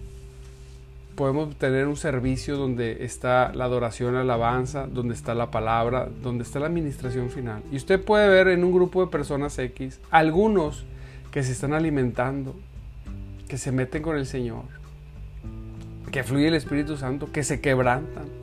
podemos 1.15 1.55
tener 1.57 1.89
un 1.89 1.99
servicio 1.99 2.57
donde 2.57 3.05
está 3.05 3.53
la 3.55 3.67
adoración, 3.67 4.15
la 4.15 4.23
alabanza, 4.23 4.87
donde 4.87 5.13
está 5.13 5.35
la 5.35 5.51
palabra, 5.51 6.09
donde 6.23 6.45
está 6.45 6.59
la 6.59 6.67
administración 6.69 7.29
final. 7.29 7.63
Y 7.71 7.77
usted 7.77 8.03
puede 8.03 8.29
ver 8.29 8.49
en 8.49 8.65
un 8.65 8.73
grupo 8.73 9.05
de 9.05 9.11
personas 9.11 9.59
X 9.59 10.01
algunos 10.11 10.87
que 11.33 11.43
se 11.43 11.53
están 11.53 11.75
alimentando, 11.75 12.55
que 13.47 13.59
se 13.59 13.73
meten 13.73 14.01
con 14.01 14.17
el 14.17 14.25
Señor, 14.25 14.80
que 16.11 16.25
fluye 16.25 16.49
el 16.49 16.55
Espíritu 16.55 16.97
Santo, 16.97 17.31
que 17.33 17.43
se 17.43 17.61
quebrantan 17.61 18.41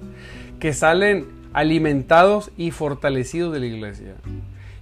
que 0.59 0.73
salen 0.73 1.25
alimentados 1.53 2.51
y 2.57 2.71
fortalecidos 2.71 3.53
de 3.53 3.59
la 3.59 3.65
iglesia. 3.65 4.15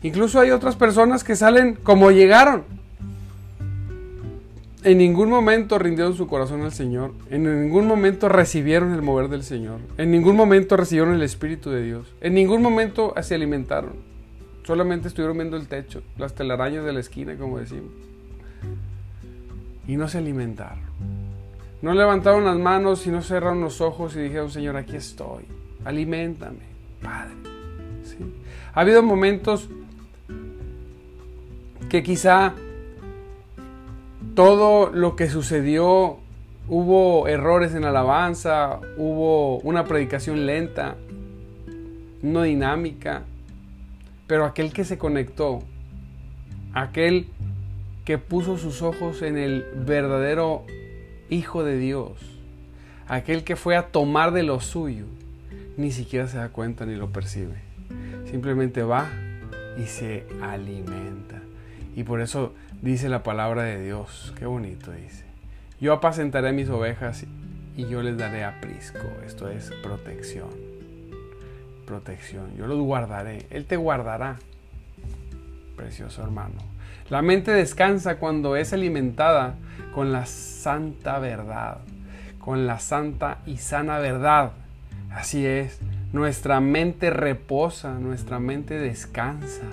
Incluso 0.02 0.40
hay 0.40 0.52
otras 0.52 0.76
personas 0.76 1.24
que 1.24 1.36
salen 1.36 1.76
como 1.76 2.12
llegaron. 2.12 2.64
En 4.84 5.00
ningún 5.00 5.30
momento 5.30 5.80
rindieron 5.80 6.16
su 6.16 6.28
corazón 6.28 6.62
al 6.62 6.72
Señor. 6.72 7.14
En 7.32 7.44
ningún 7.44 7.88
momento 7.88 8.30
recibieron 8.30 8.94
el 8.94 9.02
mover 9.02 9.30
del 9.30 9.44
Señor. 9.44 9.80
En 9.98 10.12
ningún 10.12 10.36
momento 10.36 10.78
recibieron 10.78 11.16
el 11.16 11.24
Espíritu 11.24 11.72
de 11.72 11.84
Dios. 11.84 12.14
En 12.22 12.36
ningún 12.36 12.62
momento 12.62 13.14
se 13.22 13.34
alimentaron. 13.34 13.94
Solamente 14.64 15.08
estuvieron 15.08 15.38
viendo 15.38 15.58
el 15.58 15.68
techo, 15.68 16.04
las 16.18 16.36
telarañas 16.36 16.86
de 16.86 16.94
la 16.94 17.00
esquina, 17.00 17.36
como 17.36 17.60
decimos. 17.60 17.92
Y 19.88 19.96
no 19.96 20.08
se 20.08 20.20
alimentaron. 20.20 21.25
No 21.86 21.94
levantaron 21.94 22.46
las 22.46 22.58
manos 22.58 23.06
y 23.06 23.12
no 23.12 23.22
cerraron 23.22 23.62
los 23.62 23.80
ojos 23.80 24.16
y 24.16 24.20
dijeron, 24.20 24.50
Señor, 24.50 24.76
aquí 24.76 24.96
estoy 24.96 25.46
alimentame, 25.84 26.64
Padre. 27.00 27.36
Ha 28.74 28.82
habido 28.82 29.04
momentos 29.04 29.70
que 31.88 32.02
quizá 32.02 32.56
todo 34.34 34.90
lo 34.90 35.16
que 35.16 35.30
sucedió, 35.30 36.18
hubo 36.68 37.28
errores 37.28 37.76
en 37.76 37.84
la 37.84 37.90
alabanza, 37.90 38.80
hubo 38.98 39.60
una 39.60 39.86
predicación 39.86 40.48
lenta, 40.48 40.96
no 42.24 42.42
dinámica, 42.42 43.26
pero 44.26 44.46
aquel 44.46 44.74
que 44.74 44.86
se 44.86 44.98
conectó, 44.98 45.60
aquel 46.74 47.28
que 48.06 48.18
puso 48.18 48.58
sus 48.58 48.82
ojos 48.82 49.22
en 49.22 49.38
el 49.38 49.68
verdadero 49.86 50.66
Hijo 51.30 51.64
de 51.64 51.78
Dios, 51.78 52.14
aquel 53.08 53.44
que 53.44 53.56
fue 53.56 53.76
a 53.76 53.88
tomar 53.88 54.32
de 54.32 54.44
lo 54.44 54.60
suyo, 54.60 55.06
ni 55.78 55.92
siquiera 55.92 56.28
se 56.28 56.38
da 56.38 56.50
cuenta 56.50 56.86
ni 56.86 56.96
lo 56.96 57.12
percibe. 57.12 57.56
Simplemente 58.30 58.84
va 58.84 59.10
y 59.78 59.86
se 59.86 60.26
alimenta. 60.42 61.42
Y 61.96 62.04
por 62.04 62.22
eso 62.22 62.54
dice 62.82 63.10
la 63.10 63.24
palabra 63.24 63.64
de 63.64 63.84
Dios. 63.84 64.34
Qué 64.38 64.46
bonito 64.46 64.92
dice. 64.92 65.24
Yo 65.80 65.94
apacentaré 65.94 66.54
mis 66.54 66.70
ovejas 66.70 67.26
y 67.76 67.88
yo 67.88 68.02
les 68.02 68.18
daré 68.18 68.44
aprisco. 68.44 69.08
Esto 69.26 69.50
es 69.50 69.72
protección. 69.84 70.50
Protección. 71.86 72.56
Yo 72.58 72.68
los 72.68 72.80
guardaré. 72.80 73.46
Él 73.50 73.66
te 73.66 73.78
guardará. 73.78 74.38
precioso 75.76 76.24
hermano. 76.24 76.75
La 77.10 77.22
mente 77.22 77.52
descansa 77.52 78.18
cuando 78.18 78.56
es 78.56 78.74
alimentada 78.74 79.56
con 79.94 80.12
la 80.12 80.26
santa 80.26 81.20
verdad, 81.20 81.78
con 82.40 82.66
la 82.66 82.80
santa 82.80 83.40
y 83.46 83.58
sana 83.58 84.00
verdad. 84.00 84.54
Así 85.12 85.46
es, 85.46 85.80
nuestra 86.14 86.60
mente 86.60 87.10
reposa, 87.10 87.94
nuestra 88.00 88.40
mente 88.40 88.80
descansa 88.80 89.64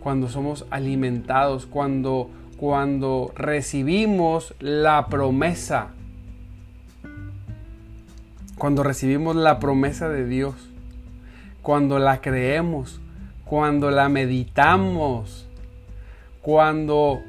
cuando 0.00 0.28
somos 0.28 0.66
alimentados, 0.70 1.66
cuando 1.66 2.30
cuando 2.62 3.32
recibimos 3.34 4.54
la 4.60 5.08
promesa. 5.08 5.88
Cuando 8.56 8.84
recibimos 8.84 9.34
la 9.34 9.58
promesa 9.58 10.08
de 10.08 10.24
Dios, 10.24 10.54
cuando 11.60 11.98
la 11.98 12.20
creemos, 12.20 13.00
cuando 13.44 13.90
la 13.90 14.08
meditamos, 14.08 15.48
cuando 16.42 17.22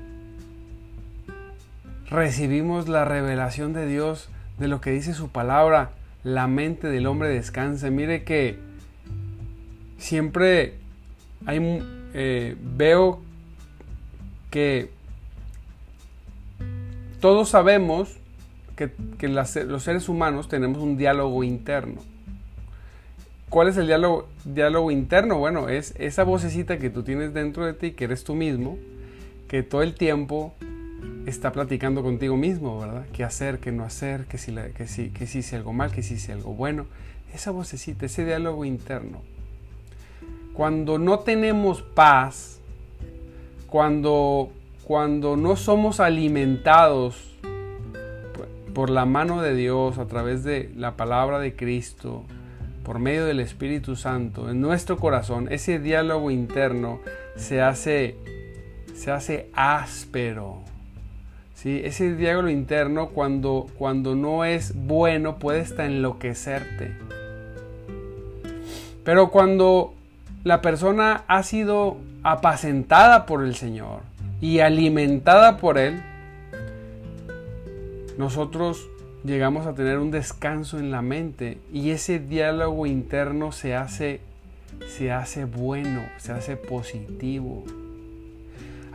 recibimos 2.09 2.89
la 2.89 3.05
revelación 3.05 3.73
de 3.73 3.87
Dios 3.87 4.29
de 4.57 4.67
lo 4.67 4.81
que 4.81 4.91
dice 4.91 5.13
su 5.13 5.29
palabra, 5.29 5.91
la 6.23 6.47
mente 6.47 6.89
del 6.89 7.05
hombre 7.05 7.29
descansa. 7.29 7.89
Mire 7.89 8.23
que 8.23 8.59
siempre 9.97 10.75
hay, 11.45 11.81
eh, 12.13 12.55
veo 12.61 13.21
que 14.49 14.89
todos 17.19 17.49
sabemos 17.49 18.17
que, 18.75 18.91
los 19.27 19.83
seres 19.83 20.09
humanos 20.09 20.49
tenemos 20.49 20.79
un 20.79 20.97
diálogo 20.97 21.43
interno. 21.43 22.01
¿Cuál 23.49 23.67
es 23.67 23.77
el 23.77 23.85
diálogo, 23.85 24.27
diálogo 24.45 24.89
interno? 24.89 25.37
Bueno, 25.37 25.69
es 25.69 25.93
esa 25.99 26.23
vocecita 26.23 26.79
que 26.79 26.89
tú 26.89 27.03
tienes 27.03 27.33
dentro 27.33 27.65
de 27.65 27.73
ti, 27.73 27.91
que 27.91 28.05
eres 28.05 28.23
tú 28.23 28.33
mismo, 28.33 28.77
que 29.47 29.63
todo 29.63 29.81
el 29.81 29.93
tiempo 29.95 30.53
está 31.25 31.51
platicando 31.51 32.03
contigo 32.03 32.35
mismo, 32.35 32.79
¿verdad? 32.79 33.05
¿Qué 33.13 33.23
hacer, 33.23 33.59
qué 33.59 33.71
no 33.71 33.83
hacer, 33.83 34.25
que 34.25 34.37
si, 34.37 34.53
que 34.53 34.87
si, 34.87 35.09
que 35.09 35.27
si 35.27 35.39
hice 35.39 35.55
algo 35.55 35.73
mal, 35.73 35.91
que 35.91 36.03
si 36.03 36.15
hice 36.15 36.33
algo 36.33 36.53
bueno? 36.53 36.85
Esa 37.33 37.51
vocecita, 37.51 38.05
ese 38.05 38.25
diálogo 38.25 38.65
interno. 38.65 39.21
Cuando 40.53 40.99
no 40.99 41.19
tenemos 41.19 41.81
paz, 41.81 42.59
cuando, 43.67 44.51
cuando 44.83 45.35
no 45.35 45.55
somos 45.55 45.99
alimentados 45.99 47.33
por 48.73 48.89
la 48.89 49.05
mano 49.05 49.41
de 49.41 49.55
Dios 49.55 49.97
a 49.97 50.05
través 50.05 50.43
de 50.43 50.71
la 50.75 50.95
palabra 50.95 51.39
de 51.39 51.55
Cristo, 51.55 52.23
por 52.83 52.99
medio 52.99 53.25
del 53.25 53.39
Espíritu 53.39 53.95
Santo, 53.95 54.49
en 54.49 54.61
nuestro 54.61 54.97
corazón, 54.97 55.47
ese 55.51 55.79
diálogo 55.79 56.31
interno 56.31 56.99
se 57.35 57.61
hace 57.61 58.17
se 59.03 59.11
hace 59.11 59.49
áspero. 59.53 60.61
¿sí? 61.55 61.81
Ese 61.83 62.15
diálogo 62.15 62.47
interno 62.47 63.09
cuando, 63.09 63.67
cuando 63.77 64.15
no 64.15 64.45
es 64.45 64.73
bueno 64.73 65.39
puede 65.39 65.59
hasta 65.59 65.85
enloquecerte. 65.85 66.93
Pero 69.03 69.29
cuando 69.29 69.93
la 70.45 70.61
persona 70.61 71.25
ha 71.27 71.43
sido 71.43 71.97
apacentada 72.23 73.25
por 73.25 73.43
el 73.43 73.55
Señor 73.55 74.03
y 74.39 74.59
alimentada 74.59 75.57
por 75.57 75.77
Él, 75.77 76.01
nosotros 78.17 78.87
llegamos 79.25 79.67
a 79.67 79.73
tener 79.73 79.97
un 79.97 80.11
descanso 80.11 80.79
en 80.79 80.91
la 80.91 81.01
mente 81.01 81.57
y 81.73 81.89
ese 81.89 82.19
diálogo 82.19 82.85
interno 82.85 83.51
se 83.51 83.75
hace, 83.75 84.21
se 84.87 85.11
hace 85.11 85.43
bueno, 85.43 86.03
se 86.19 86.31
hace 86.31 86.55
positivo. 86.55 87.65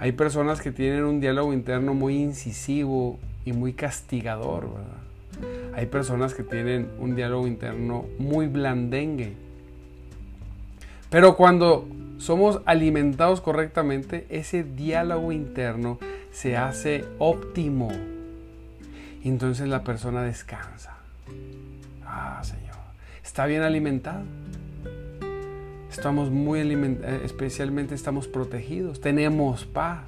Hay 0.00 0.12
personas 0.12 0.60
que 0.60 0.70
tienen 0.70 1.04
un 1.04 1.20
diálogo 1.20 1.52
interno 1.52 1.92
muy 1.92 2.16
incisivo 2.16 3.18
y 3.44 3.52
muy 3.52 3.72
castigador, 3.72 4.70
¿verdad? 4.72 5.74
Hay 5.74 5.86
personas 5.86 6.34
que 6.34 6.42
tienen 6.42 6.88
un 6.98 7.16
diálogo 7.16 7.46
interno 7.46 8.04
muy 8.18 8.46
blandengue. 8.46 9.34
Pero 11.10 11.36
cuando 11.36 11.88
somos 12.18 12.60
alimentados 12.64 13.40
correctamente, 13.40 14.26
ese 14.28 14.62
diálogo 14.64 15.32
interno 15.32 15.98
se 16.32 16.56
hace 16.56 17.04
óptimo. 17.18 17.90
Entonces 19.24 19.68
la 19.68 19.82
persona 19.82 20.22
descansa. 20.22 20.96
Ah, 22.04 22.40
Señor, 22.44 22.76
está 23.24 23.46
bien 23.46 23.62
alimentado 23.62 24.22
estamos 25.98 26.30
muy 26.30 26.60
eh, 26.60 27.22
especialmente 27.24 27.96
estamos 27.96 28.28
protegidos, 28.28 29.00
tenemos 29.00 29.64
paz. 29.64 30.04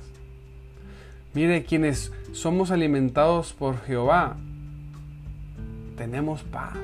Mire, 1.35 1.65
quienes 1.65 2.13
somos 2.31 2.71
alimentados 2.71 3.53
por 3.53 3.81
Jehová, 3.83 4.37
tenemos 5.97 6.45
paz. 6.45 6.79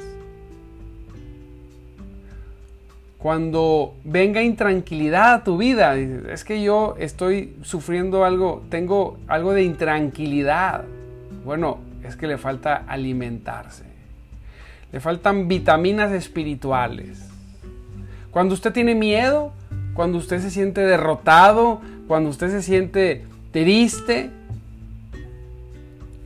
Cuando 3.19 3.95
venga 4.03 4.43
intranquilidad 4.43 5.35
a 5.35 5.45
tu 5.45 5.57
vida, 5.57 5.95
es 5.97 6.43
que 6.43 6.61
yo 6.65 6.97
estoy 6.99 7.57
sufriendo 7.63 8.25
algo, 8.25 8.65
tengo 8.71 9.19
algo 9.29 9.53
de 9.53 9.63
intranquilidad. 9.63 10.85
Bueno, 11.45 11.79
es 12.03 12.17
que 12.17 12.27
le 12.27 12.39
falta 12.39 12.85
alimentarse. 12.89 13.85
Le 14.91 14.99
faltan 14.99 15.47
vitaminas 15.47 16.11
espirituales. 16.11 17.26
Cuando 18.37 18.53
usted 18.53 18.71
tiene 18.71 18.95
miedo, 18.95 19.51
cuando 19.95 20.19
usted 20.19 20.43
se 20.43 20.51
siente 20.51 20.83
derrotado, 20.83 21.81
cuando 22.07 22.29
usted 22.29 22.51
se 22.51 22.61
siente 22.61 23.25
triste, 23.51 24.29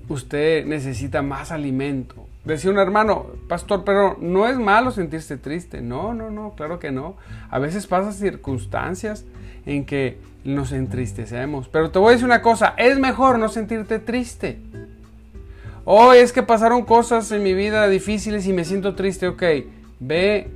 usted 0.09 0.67
necesita 0.67 1.23
más 1.23 1.53
alimento. 1.53 2.27
Decía 2.45 2.73
un 2.73 2.81
hermano, 2.81 3.27
pastor, 3.49 3.85
pero 3.85 4.17
no 4.21 4.49
es 4.49 4.59
malo 4.59 4.91
sentirse 4.91 5.37
triste. 5.37 5.83
No, 5.83 6.13
no, 6.13 6.33
no, 6.33 6.55
claro 6.57 6.81
que 6.81 6.91
no. 6.91 7.15
A 7.49 7.61
veces 7.61 7.87
pasan 7.87 8.13
circunstancias 8.13 9.25
en 9.65 9.85
que 9.85 10.19
nos 10.43 10.73
entristecemos. 10.73 11.69
Pero 11.69 11.93
te 11.93 12.01
voy 12.01 12.09
a 12.09 12.13
decir 12.15 12.27
una 12.27 12.43
cosa, 12.43 12.75
es 12.77 12.99
mejor 12.99 13.39
no 13.39 13.49
sentirte 13.49 14.01
triste. 14.01 14.59
Hoy 15.85 16.19
es 16.19 16.33
que 16.33 16.43
pasaron 16.43 16.85
cosas 16.85 17.31
en 17.31 17.45
mi 17.45 17.55
vida 17.55 17.87
difíciles 17.87 18.49
y 18.49 18.53
me 18.53 18.65
siento 18.65 18.97
triste. 18.97 19.29
Ok, 19.29 19.45
ve 20.01 20.51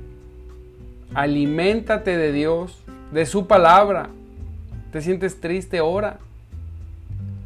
Aliméntate 1.13 2.17
de 2.17 2.31
Dios, 2.31 2.83
de 3.11 3.25
su 3.25 3.47
palabra. 3.47 4.09
¿Te 4.91 5.01
sientes 5.01 5.39
triste? 5.39 5.81
Ora. 5.81 6.19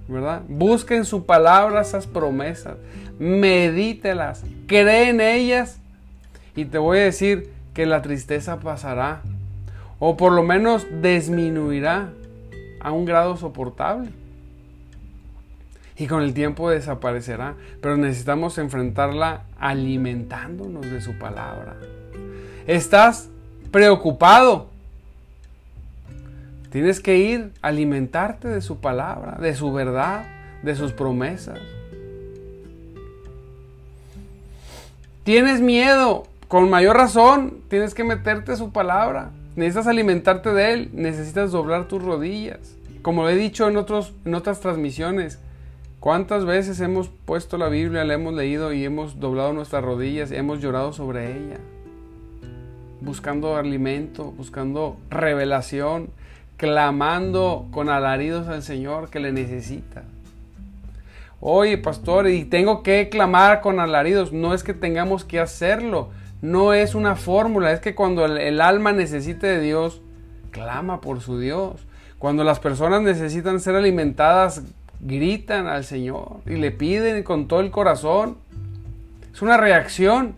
¿Verdad? 0.07 0.41
Busca 0.47 0.95
en 0.95 1.05
su 1.05 1.25
palabra 1.25 1.81
esas 1.81 2.07
promesas. 2.07 2.77
Medítelas. 3.19 4.43
Cree 4.67 5.09
en 5.09 5.21
ellas. 5.21 5.79
Y 6.55 6.65
te 6.65 6.79
voy 6.79 6.97
a 6.97 7.03
decir 7.03 7.51
que 7.73 7.85
la 7.85 8.01
tristeza 8.01 8.59
pasará. 8.59 9.21
O 9.99 10.17
por 10.17 10.31
lo 10.31 10.41
menos 10.41 10.87
disminuirá 11.01 12.09
a 12.79 12.91
un 12.91 13.05
grado 13.05 13.37
soportable. 13.37 14.09
Y 15.95 16.07
con 16.07 16.23
el 16.23 16.33
tiempo 16.33 16.69
desaparecerá. 16.69 17.55
Pero 17.81 17.97
necesitamos 17.97 18.57
enfrentarla 18.57 19.43
alimentándonos 19.59 20.89
de 20.89 21.01
su 21.01 21.19
palabra. 21.19 21.75
¿Estás 22.65 23.29
preocupado. 23.71 24.67
Tienes 26.71 26.99
que 26.99 27.17
ir 27.17 27.51
a 27.61 27.69
alimentarte 27.69 28.47
de 28.47 28.61
su 28.61 28.77
palabra, 28.77 29.37
de 29.41 29.55
su 29.55 29.73
verdad, 29.73 30.25
de 30.61 30.75
sus 30.75 30.91
promesas. 30.91 31.59
Tienes 35.23 35.61
miedo, 35.61 36.25
con 36.47 36.69
mayor 36.69 36.95
razón, 36.95 37.59
tienes 37.69 37.93
que 37.93 38.03
meterte 38.03 38.55
su 38.55 38.71
palabra. 38.71 39.31
Necesitas 39.55 39.87
alimentarte 39.87 40.53
de 40.53 40.73
él, 40.73 40.89
necesitas 40.93 41.51
doblar 41.51 41.87
tus 41.87 42.03
rodillas. 42.03 42.75
Como 43.01 43.23
lo 43.23 43.29
he 43.29 43.35
dicho 43.35 43.67
en, 43.67 43.77
en 44.25 44.35
otras 44.35 44.59
transmisiones, 44.59 45.39
¿cuántas 45.99 46.45
veces 46.45 46.79
hemos 46.81 47.09
puesto 47.25 47.57
la 47.57 47.69
Biblia, 47.69 48.05
la 48.05 48.13
hemos 48.13 48.33
leído 48.33 48.73
y 48.73 48.85
hemos 48.85 49.19
doblado 49.19 49.53
nuestras 49.53 49.83
rodillas 49.83 50.31
y 50.31 50.35
hemos 50.35 50.59
llorado 50.59 50.93
sobre 50.93 51.31
ella? 51.31 51.57
Buscando 53.01 53.55
alimento, 53.55 54.31
buscando 54.31 54.97
revelación, 55.09 56.09
clamando 56.57 57.67
con 57.71 57.89
alaridos 57.89 58.47
al 58.47 58.63
Señor 58.63 59.09
que 59.09 59.19
le 59.19 59.31
necesita. 59.31 60.03
Oye, 61.41 61.77
pastor, 61.77 62.27
y 62.27 62.43
tengo 62.43 62.83
que 62.83 63.07
clamar 63.09 63.61
con 63.61 63.79
alaridos. 63.79 64.33
No 64.33 64.53
es 64.53 64.63
que 64.63 64.73
tengamos 64.73 65.23
que 65.23 65.39
hacerlo. 65.39 66.09
No 66.41 66.73
es 66.73 66.95
una 66.95 67.15
fórmula. 67.15 67.71
Es 67.71 67.79
que 67.79 67.95
cuando 67.95 68.25
el, 68.25 68.59
alma 68.59 68.91
necesite 68.91 69.47
de 69.47 69.61
Dios, 69.61 70.01
clama 70.51 70.99
por 70.99 71.21
su 71.21 71.39
Dios. 71.39 71.85
Cuando 72.17 72.43
las 72.43 72.59
personas 72.59 73.01
necesitan 73.01 73.61
ser 73.61 73.75
alimentadas, 73.75 74.63
gritan 74.99 75.67
al 75.67 75.85
Señor 75.85 76.41
y 76.45 76.55
le 76.55 76.71
piden 76.71 77.23
con 77.23 77.47
todo 77.47 77.61
el 77.61 77.71
corazón. 77.71 78.37
Es 79.33 79.41
una 79.41 79.55
reacción. 79.55 80.35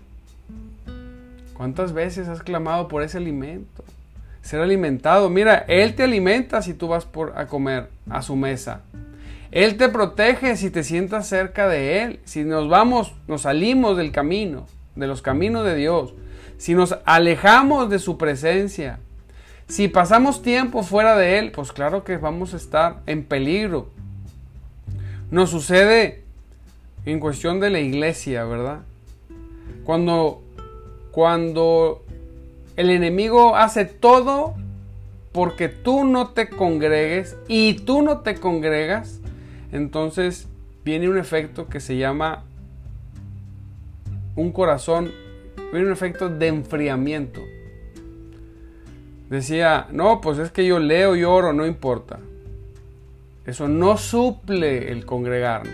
¿Cuántas 1.61 1.93
veces 1.93 2.27
has 2.27 2.41
clamado 2.41 2.87
por 2.87 3.03
ese 3.03 3.19
alimento? 3.19 3.83
ser 4.41 4.61
alimentado. 4.61 5.29
Mira, 5.29 5.63
Él 5.67 5.93
te 5.93 6.01
alimenta 6.01 6.63
si 6.63 6.73
tú 6.73 6.87
vas 6.87 7.05
por, 7.05 7.37
a 7.37 7.45
comer 7.45 7.89
a 8.09 8.23
su 8.23 8.35
mesa. 8.35 8.81
Él 9.51 9.77
te 9.77 9.87
protege 9.87 10.55
si 10.55 10.71
te 10.71 10.83
sientas 10.83 11.27
cerca 11.27 11.67
de 11.67 12.01
Él. 12.01 12.19
Si 12.25 12.43
nos 12.43 12.67
vamos, 12.67 13.13
nos 13.27 13.43
salimos 13.43 13.95
del 13.95 14.11
camino, 14.11 14.65
de 14.95 15.05
los 15.05 15.21
caminos 15.21 15.63
de 15.63 15.75
Dios. 15.75 16.15
Si 16.57 16.73
nos 16.73 16.97
alejamos 17.05 17.91
de 17.91 17.99
su 17.99 18.17
presencia. 18.17 18.97
Si 19.67 19.87
pasamos 19.87 20.41
tiempo 20.41 20.81
fuera 20.81 21.15
de 21.15 21.37
Él, 21.37 21.51
pues 21.51 21.71
claro 21.71 22.03
que 22.03 22.17
vamos 22.17 22.55
a 22.55 22.57
estar 22.57 23.01
en 23.05 23.23
peligro. 23.23 23.91
Nos 25.29 25.51
sucede 25.51 26.23
en 27.05 27.19
cuestión 27.19 27.59
de 27.59 27.69
la 27.69 27.81
iglesia, 27.81 28.45
¿verdad? 28.45 28.79
Cuando, 29.83 30.40
cuando 31.11 32.03
el 32.77 32.89
enemigo 32.89 33.55
hace 33.55 33.85
todo 33.85 34.55
porque 35.31 35.69
tú 35.69 36.03
no 36.03 36.29
te 36.29 36.49
congregues 36.49 37.37
y 37.47 37.73
tú 37.73 38.01
no 38.01 38.19
te 38.19 38.35
congregas, 38.35 39.19
entonces 39.71 40.47
viene 40.83 41.09
un 41.09 41.17
efecto 41.17 41.67
que 41.67 41.79
se 41.79 41.97
llama 41.97 42.43
un 44.35 44.51
corazón, 44.51 45.11
viene 45.71 45.87
un 45.87 45.93
efecto 45.93 46.29
de 46.29 46.47
enfriamiento. 46.47 47.41
Decía, 49.29 49.87
no, 49.91 50.19
pues 50.19 50.39
es 50.39 50.51
que 50.51 50.65
yo 50.65 50.79
leo 50.79 51.15
y 51.15 51.23
oro, 51.23 51.53
no 51.53 51.65
importa. 51.65 52.19
Eso 53.45 53.67
no 53.69 53.97
suple 53.97 54.91
el 54.91 55.05
congregarnos. 55.05 55.73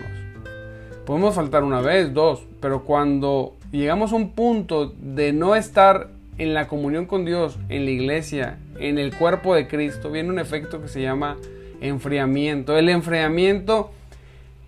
Podemos 1.04 1.34
faltar 1.34 1.64
una 1.64 1.80
vez, 1.80 2.12
dos, 2.14 2.44
pero 2.60 2.84
cuando 2.84 3.57
llegamos 3.72 4.12
a 4.12 4.16
un 4.16 4.30
punto 4.30 4.94
de 5.00 5.32
no 5.32 5.54
estar 5.56 6.08
en 6.38 6.54
la 6.54 6.68
comunión 6.68 7.06
con 7.06 7.24
Dios, 7.24 7.58
en 7.68 7.84
la 7.84 7.90
iglesia, 7.90 8.58
en 8.78 8.98
el 8.98 9.14
cuerpo 9.14 9.54
de 9.54 9.66
Cristo, 9.66 10.10
viene 10.10 10.30
un 10.30 10.38
efecto 10.38 10.80
que 10.80 10.88
se 10.88 11.02
llama 11.02 11.36
enfriamiento. 11.80 12.78
El 12.78 12.88
enfriamiento 12.88 13.90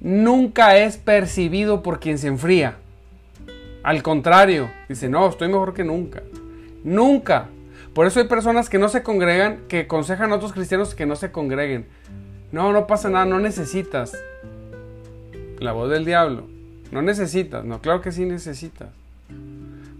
nunca 0.01 0.77
es 0.77 0.97
percibido 0.97 1.83
por 1.83 2.01
quien 2.01 2.19
se 2.19 2.27
enfría. 2.27 2.77
Al 3.83 4.03
contrario, 4.03 4.71
dice, 4.89 5.09
no, 5.09 5.29
estoy 5.29 5.49
mejor 5.49 5.73
que 5.73 5.85
nunca. 5.85 6.23
Nunca. 6.85 7.49
Por 7.95 8.07
eso 8.07 8.21
hay 8.21 8.29
personas 8.29 8.69
que 8.69 8.79
no 8.79 8.89
se 8.89 9.03
congregan, 9.03 9.61
que 9.69 9.81
aconsejan 9.81 10.33
a 10.33 10.37
otros 10.37 10.53
cristianos 10.53 10.95
que 10.95 11.07
no 11.07 11.17
se 11.17 11.33
congreguen. 11.33 11.87
No, 12.53 12.73
no 12.73 12.87
pasa 12.87 13.09
nada, 13.09 13.25
no 13.25 13.39
necesitas. 13.39 14.17
La 15.59 15.73
voz 15.73 15.91
del 15.91 16.05
diablo. 16.05 16.49
No 16.91 17.03
necesitas. 17.03 17.65
No, 17.65 17.81
claro 17.81 18.01
que 18.01 18.13
sí 18.13 18.25
necesitas. 18.25 18.89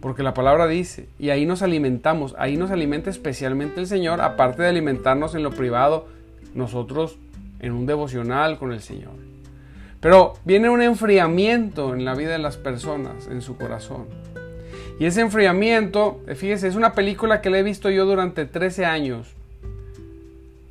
Porque 0.01 0.23
la 0.23 0.35
palabra 0.35 0.67
dice, 0.67 1.09
y 1.19 1.31
ahí 1.31 1.45
nos 1.45 1.63
alimentamos, 1.63 2.35
ahí 2.39 2.57
nos 2.57 2.71
alimenta 2.71 3.11
especialmente 3.11 3.81
el 3.81 3.87
Señor, 3.87 4.21
aparte 4.21 4.63
de 4.63 4.69
alimentarnos 4.69 5.35
en 5.35 5.43
lo 5.43 5.51
privado, 5.51 6.09
nosotros 6.55 7.19
en 7.61 7.73
un 7.73 7.87
devocional 7.87 8.59
con 8.59 8.73
el 8.73 8.81
Señor. 8.81 9.13
Pero 10.01 10.35
viene 10.45 10.71
un 10.71 10.81
enfriamiento 10.81 11.95
en 11.95 12.07
la 12.07 12.15
vida 12.15 12.31
de 12.31 12.39
las 12.39 12.57
personas, 12.57 13.29
en 13.29 13.43
su 13.43 13.59
corazón. 13.59 14.07
Y 14.99 15.05
ese 15.05 15.21
enfriamiento, 15.21 16.21
fíjese, 16.35 16.69
es 16.69 16.77
una 16.77 16.95
película 16.95 17.43
que 17.43 17.51
le 17.51 17.59
he 17.59 17.63
visto 17.63 17.91
yo 17.91 18.07
durante 18.07 18.47
13 18.47 18.87
años. 18.87 19.35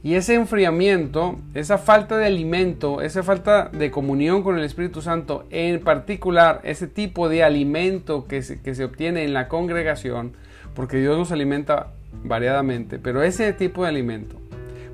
Y 0.01 0.13
ese 0.13 0.35
enfriamiento, 0.35 1.39
esa 1.53 1.77
falta 1.77 2.17
de 2.17 2.25
alimento, 2.25 3.01
esa 3.01 3.21
falta 3.21 3.67
de 3.67 3.91
comunión 3.91 4.43
con 4.43 4.57
el 4.57 4.63
Espíritu 4.63 5.01
Santo, 5.01 5.45
en 5.49 5.81
particular 5.81 6.61
ese 6.63 6.87
tipo 6.87 7.27
de 7.27 7.43
alimento 7.43 8.25
que 8.25 8.41
se, 8.41 8.61
que 8.61 8.75
se 8.75 8.85
obtiene 8.85 9.25
en 9.25 9.33
la 9.33 9.49
congregación, 9.49 10.33
porque 10.73 10.97
Dios 10.97 11.17
nos 11.17 11.33
alimenta 11.33 11.87
variadamente, 12.23 12.97
pero 12.97 13.23
ese 13.23 13.51
tipo 13.51 13.83
de 13.83 13.89
alimento, 13.89 14.37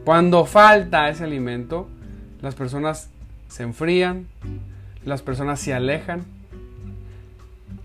cuando 0.04 0.46
falta 0.46 1.10
ese 1.10 1.24
alimento, 1.24 1.88
las 2.41 2.56
personas 2.56 3.10
se 3.48 3.63
enfrían, 3.63 4.28
las 5.06 5.22
personas 5.22 5.60
se 5.60 5.74
alejan, 5.74 6.26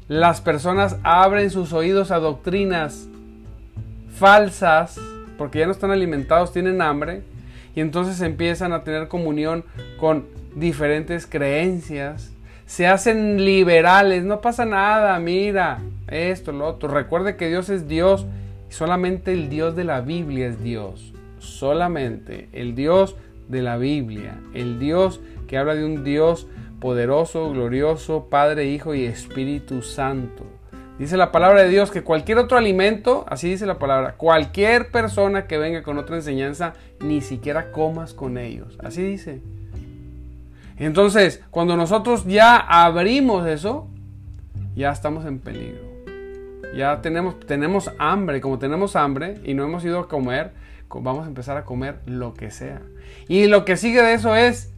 las 0.08 0.40
personas 0.40 0.96
abren 1.02 1.50
sus 1.50 1.72
oídos 1.72 2.10
a 2.10 2.18
doctrinas 2.18 3.06
falsas, 4.08 4.98
porque 5.40 5.60
ya 5.60 5.64
no 5.64 5.72
están 5.72 5.90
alimentados, 5.90 6.52
tienen 6.52 6.82
hambre, 6.82 7.22
y 7.74 7.80
entonces 7.80 8.20
empiezan 8.20 8.74
a 8.74 8.84
tener 8.84 9.08
comunión 9.08 9.64
con 9.96 10.26
diferentes 10.54 11.26
creencias, 11.26 12.30
se 12.66 12.86
hacen 12.86 13.42
liberales, 13.42 14.22
no 14.22 14.42
pasa 14.42 14.66
nada, 14.66 15.18
mira, 15.18 15.80
esto, 16.08 16.52
lo 16.52 16.66
otro. 16.66 16.90
Recuerde 16.90 17.36
que 17.36 17.48
Dios 17.48 17.70
es 17.70 17.88
Dios 17.88 18.26
y 18.68 18.74
solamente 18.74 19.32
el 19.32 19.48
Dios 19.48 19.74
de 19.74 19.84
la 19.84 20.02
Biblia 20.02 20.46
es 20.46 20.62
Dios. 20.62 21.14
Solamente 21.38 22.50
el 22.52 22.74
Dios 22.74 23.16
de 23.48 23.62
la 23.62 23.78
Biblia, 23.78 24.34
el 24.52 24.78
Dios 24.78 25.22
que 25.48 25.56
habla 25.56 25.74
de 25.74 25.86
un 25.86 26.04
Dios 26.04 26.48
poderoso, 26.80 27.50
glorioso, 27.50 28.26
Padre, 28.28 28.66
Hijo 28.66 28.94
y 28.94 29.06
Espíritu 29.06 29.80
Santo. 29.80 30.59
Dice 31.00 31.16
la 31.16 31.32
palabra 31.32 31.62
de 31.62 31.70
Dios 31.70 31.90
que 31.90 32.02
cualquier 32.02 32.36
otro 32.36 32.58
alimento, 32.58 33.24
así 33.26 33.48
dice 33.48 33.64
la 33.64 33.78
palabra, 33.78 34.16
cualquier 34.18 34.90
persona 34.90 35.46
que 35.46 35.56
venga 35.56 35.82
con 35.82 35.96
otra 35.96 36.16
enseñanza, 36.16 36.74
ni 37.00 37.22
siquiera 37.22 37.72
comas 37.72 38.12
con 38.12 38.36
ellos. 38.36 38.76
Así 38.84 39.02
dice. 39.02 39.40
Entonces, 40.76 41.42
cuando 41.50 41.74
nosotros 41.78 42.26
ya 42.26 42.58
abrimos 42.58 43.46
eso, 43.46 43.88
ya 44.76 44.90
estamos 44.90 45.24
en 45.24 45.38
peligro. 45.38 45.80
Ya 46.76 47.00
tenemos, 47.00 47.40
tenemos 47.40 47.90
hambre, 47.96 48.42
como 48.42 48.58
tenemos 48.58 48.94
hambre 48.94 49.40
y 49.42 49.54
no 49.54 49.64
hemos 49.64 49.82
ido 49.82 50.00
a 50.00 50.06
comer, 50.06 50.52
vamos 50.90 51.24
a 51.24 51.28
empezar 51.28 51.56
a 51.56 51.64
comer 51.64 52.00
lo 52.04 52.34
que 52.34 52.50
sea. 52.50 52.82
Y 53.26 53.46
lo 53.46 53.64
que 53.64 53.78
sigue 53.78 54.02
de 54.02 54.12
eso 54.12 54.36
es 54.36 54.70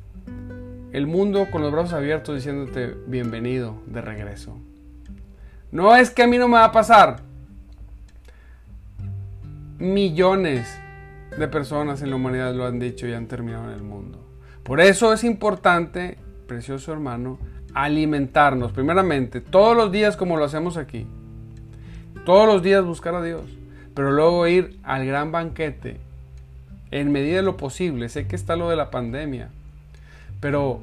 el 0.92 1.08
mundo 1.08 1.48
con 1.50 1.62
los 1.62 1.72
brazos 1.72 1.94
abiertos 1.94 2.36
diciéndote 2.36 2.94
bienvenido 3.08 3.74
de 3.86 4.02
regreso. 4.02 4.56
No 5.72 5.96
es 5.96 6.10
que 6.10 6.22
a 6.22 6.26
mí 6.26 6.36
no 6.36 6.48
me 6.48 6.58
va 6.58 6.66
a 6.66 6.72
pasar. 6.72 7.20
Millones 9.78 10.78
de 11.36 11.48
personas 11.48 12.02
en 12.02 12.10
la 12.10 12.16
humanidad 12.16 12.54
lo 12.54 12.66
han 12.66 12.78
dicho 12.78 13.06
y 13.06 13.14
han 13.14 13.26
terminado 13.26 13.64
en 13.64 13.70
el 13.70 13.82
mundo. 13.82 14.18
Por 14.62 14.82
eso 14.82 15.14
es 15.14 15.24
importante, 15.24 16.18
precioso 16.46 16.92
hermano, 16.92 17.38
alimentarnos 17.72 18.70
primeramente 18.72 19.40
todos 19.40 19.74
los 19.74 19.90
días 19.90 20.18
como 20.18 20.36
lo 20.36 20.44
hacemos 20.44 20.76
aquí. 20.76 21.06
Todos 22.26 22.46
los 22.46 22.62
días 22.62 22.84
buscar 22.84 23.14
a 23.14 23.22
Dios, 23.22 23.44
pero 23.94 24.12
luego 24.12 24.46
ir 24.46 24.78
al 24.82 25.06
gran 25.06 25.32
banquete 25.32 25.96
en 26.90 27.10
medida 27.10 27.36
de 27.36 27.42
lo 27.42 27.56
posible. 27.56 28.10
Sé 28.10 28.26
que 28.26 28.36
está 28.36 28.56
lo 28.56 28.68
de 28.68 28.76
la 28.76 28.90
pandemia, 28.90 29.48
pero 30.38 30.80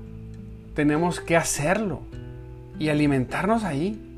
tenemos 0.74 1.20
que 1.20 1.38
hacerlo 1.38 2.02
y 2.80 2.90
alimentarnos 2.90 3.64
ahí 3.64 4.09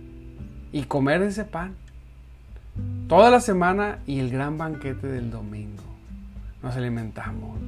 y 0.71 0.83
comer 0.83 1.21
ese 1.21 1.45
pan. 1.45 1.75
Toda 3.07 3.29
la 3.29 3.41
semana 3.41 3.99
y 4.07 4.19
el 4.19 4.29
gran 4.29 4.57
banquete 4.57 5.07
del 5.07 5.31
domingo. 5.31 5.83
Nos 6.63 6.75
alimentamos. 6.75 7.59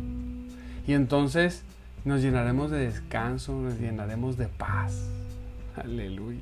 Y 0.88 0.94
entonces 0.94 1.64
nos 2.06 2.22
llenaremos 2.22 2.72
de 2.72 2.80
descanso, 2.80 3.54
nos 3.54 3.80
llenaremos 3.80 4.38
de 4.38 4.48
paz. 4.48 5.10
Aleluya. 5.76 6.42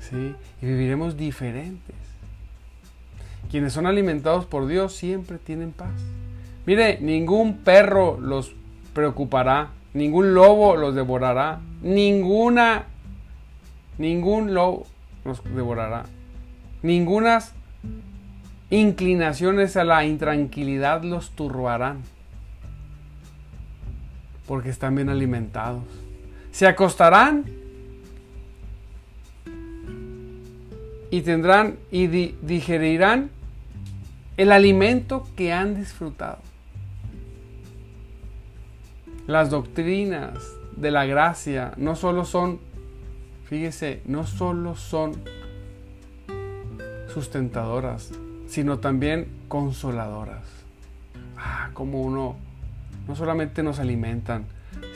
¿Sí? 0.00 0.34
Y 0.62 0.66
viviremos 0.66 1.16
diferentes. 1.16 1.96
Quienes 3.50 3.72
son 3.72 3.86
alimentados 3.86 4.44
por 4.46 4.66
Dios 4.66 4.94
siempre 4.94 5.38
tienen 5.38 5.72
paz. 5.72 5.92
Mire, 6.66 7.00
ningún 7.00 7.58
perro 7.58 8.18
los 8.20 8.54
preocupará, 8.92 9.70
ningún 9.94 10.34
lobo 10.34 10.76
los 10.76 10.94
devorará, 10.94 11.60
ninguna 11.82 12.86
ningún 13.98 14.54
lobo 14.54 14.86
nos 15.24 15.42
devorará. 15.44 16.04
Ningunas 16.82 17.54
inclinaciones 18.70 19.76
a 19.76 19.84
la 19.84 20.04
intranquilidad 20.04 21.02
los 21.02 21.30
turbarán. 21.30 22.02
Porque 24.46 24.70
están 24.70 24.94
bien 24.94 25.10
alimentados. 25.10 25.82
Se 26.52 26.66
acostarán 26.66 27.44
y 31.10 31.20
tendrán 31.22 31.76
y 31.90 32.06
digerirán 32.06 33.30
el 34.36 34.52
alimento 34.52 35.26
que 35.36 35.52
han 35.52 35.74
disfrutado. 35.74 36.38
Las 39.26 39.50
doctrinas 39.50 40.38
de 40.76 40.90
la 40.90 41.04
gracia 41.04 41.72
no 41.76 41.96
solo 41.96 42.24
son 42.24 42.60
fíjese, 43.48 44.02
no 44.04 44.26
solo 44.26 44.76
son 44.76 45.12
sustentadoras, 47.12 48.12
sino 48.46 48.78
también 48.78 49.28
consoladoras. 49.48 50.44
Ah, 51.36 51.70
como 51.72 52.02
uno 52.02 52.36
no 53.06 53.16
solamente 53.16 53.62
nos 53.62 53.78
alimentan, 53.78 54.44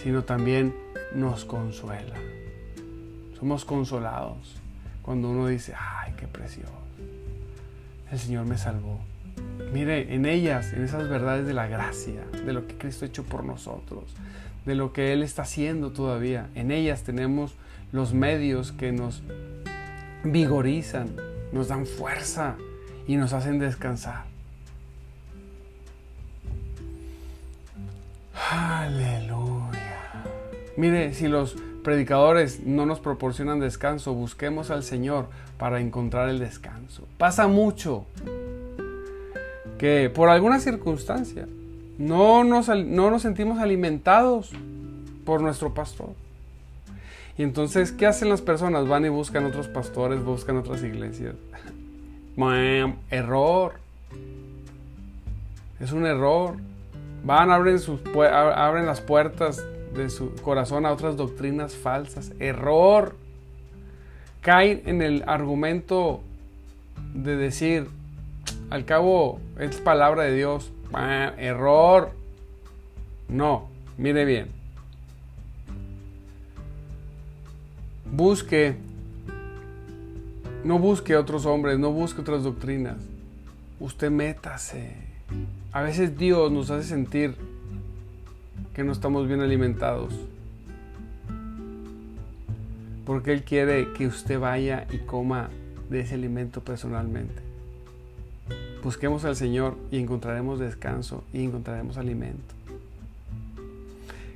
sino 0.03 0.25
también 0.25 0.75
nos 1.15 1.45
consuela. 1.45 2.15
Somos 3.39 3.65
consolados 3.65 4.61
cuando 5.01 5.31
uno 5.31 5.49
dice, 5.49 5.75
ay, 5.77 6.13
qué 6.19 6.27
precioso. 6.27 6.73
El 8.11 8.19
Señor 8.19 8.45
me 8.45 8.59
salvó. 8.59 9.01
Mire, 9.73 10.15
en 10.15 10.27
ellas, 10.27 10.75
en 10.75 10.85
esas 10.85 11.09
verdades 11.09 11.47
de 11.47 11.55
la 11.55 11.67
gracia, 11.67 12.27
de 12.45 12.53
lo 12.53 12.67
que 12.67 12.77
Cristo 12.77 13.07
ha 13.07 13.09
hecho 13.09 13.25
por 13.25 13.45
nosotros, 13.45 14.05
de 14.67 14.75
lo 14.75 14.93
que 14.93 15.15
Él 15.15 15.23
está 15.23 15.43
haciendo 15.43 15.93
todavía, 15.93 16.51
en 16.55 16.71
ellas 16.71 17.03
tenemos 17.03 17.55
los 17.93 18.15
medios 18.15 18.73
que 18.73 18.91
nos 18.91 19.23
vigorizan, 20.25 21.15
nos 21.53 21.69
dan 21.69 21.87
fuerza 21.87 22.57
y 23.07 23.17
nos 23.17 23.33
hacen 23.33 23.59
descansar. 23.59 24.25
Aleluya. 28.51 29.81
Mire, 30.77 31.13
si 31.13 31.29
los 31.29 31.57
predicadores 31.85 32.61
no 32.65 32.87
nos 32.87 33.01
proporcionan 33.01 33.61
descanso, 33.61 34.15
busquemos 34.15 34.71
al 34.71 34.83
Señor 34.83 35.27
para 35.59 35.81
encontrar 35.81 36.29
el 36.29 36.39
descanso. 36.39 37.07
Pasa 37.19 37.47
mucho 37.47 38.07
que 39.79 40.11
por 40.11 40.29
alguna 40.29 40.61
circunstancia 40.61 41.47
no 41.99 42.45
nos, 42.45 42.69
no 42.69 43.11
nos 43.11 43.23
sentimos 43.23 43.59
alimentados 43.59 44.51
por 45.25 45.43
nuestro 45.43 45.75
pastor. 45.75 46.22
Y 47.37 47.43
entonces, 47.43 47.93
¿qué 47.93 48.07
hacen 48.07 48.29
las 48.29 48.43
personas? 48.43 48.89
Van 48.89 49.05
y 49.05 49.09
buscan 49.09 49.47
otros 49.47 49.69
pastores, 49.69 50.23
buscan 50.23 50.57
otras 50.59 50.83
iglesias. 50.83 51.35
error. 53.11 53.75
Es 55.81 55.93
un 55.93 56.07
error. 56.07 56.57
Van, 57.25 57.51
abren, 57.51 57.79
sus, 57.79 58.01
abren 58.15 58.87
las 58.87 59.01
puertas 59.01 59.65
de 59.95 60.11
su 60.11 60.35
corazón 60.37 60.87
a 60.87 60.93
otras 60.93 61.17
doctrinas 61.17 61.75
falsas. 61.75 62.33
Error. 62.39 63.17
Caen 64.41 64.83
en 64.87 65.03
el 65.03 65.25
argumento 65.27 66.21
de 67.15 67.37
decir, 67.37 67.89
al 68.71 68.85
cabo 68.85 69.41
es 69.59 69.77
palabra 69.77 70.25
de 70.25 70.35
Dios. 70.35 70.73
Error. 71.39 72.11
No, 73.29 73.69
mire 73.97 74.25
bien. 74.25 74.62
Busque, 78.13 78.77
no 80.65 80.79
busque 80.79 81.17
otros 81.17 81.47
hombres, 81.47 81.79
no 81.79 81.91
busque 81.93 82.21
otras 82.21 82.43
doctrinas. 82.43 82.99
Usted 83.81 84.11
métase. 84.11 84.93
A 85.73 85.81
veces 85.81 86.19
Dios 86.19 86.53
nos 86.53 86.71
hace 86.71 86.87
sentir 86.87 87.35
que 88.75 88.85
no 88.85 88.93
estamos 88.93 89.27
bien 89.27 89.41
alimentados. 89.41 90.13
Porque 93.07 93.33
Él 93.33 93.45
quiere 93.45 93.95
que 93.95 94.07
usted 94.07 94.39
vaya 94.39 94.87
y 94.93 94.99
coma 94.99 95.49
de 95.89 96.01
ese 96.01 96.15
alimento 96.17 96.61
personalmente. 96.61 97.41
Busquemos 98.85 99.25
al 99.25 99.37
Señor 99.37 99.79
y 99.91 99.97
encontraremos 99.97 100.59
descanso 100.59 101.25
y 101.33 101.45
encontraremos 101.45 101.97
alimento. 101.97 102.55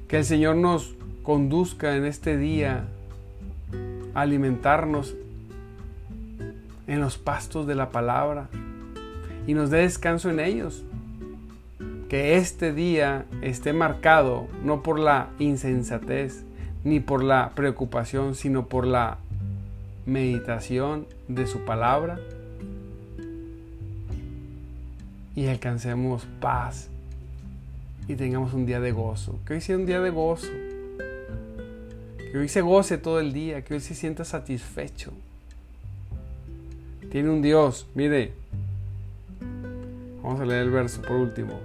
Que 0.08 0.16
el 0.16 0.24
Señor 0.24 0.56
nos 0.56 0.94
conduzca 1.22 1.94
en 1.94 2.06
este 2.06 2.38
día 2.38 2.88
alimentarnos 4.16 5.14
en 6.86 7.00
los 7.00 7.18
pastos 7.18 7.66
de 7.66 7.74
la 7.74 7.90
palabra 7.90 8.48
y 9.46 9.54
nos 9.54 9.70
dé 9.70 9.78
descanso 9.78 10.30
en 10.30 10.40
ellos 10.40 10.84
que 12.08 12.36
este 12.36 12.72
día 12.72 13.26
esté 13.42 13.72
marcado 13.72 14.46
no 14.62 14.82
por 14.82 14.98
la 14.98 15.28
insensatez 15.38 16.44
ni 16.82 17.00
por 17.00 17.22
la 17.22 17.50
preocupación, 17.54 18.34
sino 18.34 18.66
por 18.66 18.86
la 18.86 19.18
meditación 20.06 21.06
de 21.28 21.46
su 21.46 21.64
palabra 21.64 22.18
y 25.34 25.46
alcancemos 25.48 26.26
paz 26.40 26.88
y 28.08 28.14
tengamos 28.14 28.54
un 28.54 28.66
día 28.66 28.80
de 28.80 28.92
gozo. 28.92 29.38
Que 29.44 29.54
hoy 29.54 29.60
sea 29.60 29.76
un 29.76 29.84
día 29.84 30.00
de 30.00 30.10
gozo. 30.10 30.48
Que 32.30 32.38
hoy 32.38 32.48
se 32.48 32.60
goce 32.60 32.98
todo 32.98 33.20
el 33.20 33.32
día, 33.32 33.62
que 33.62 33.74
hoy 33.74 33.80
se 33.80 33.94
sienta 33.94 34.24
satisfecho. 34.24 35.12
Tiene 37.10 37.30
un 37.30 37.42
Dios, 37.42 37.86
mire. 37.94 38.32
Vamos 40.22 40.40
a 40.40 40.44
leer 40.44 40.62
el 40.62 40.70
verso 40.70 41.02
por 41.02 41.12
último 41.12 41.60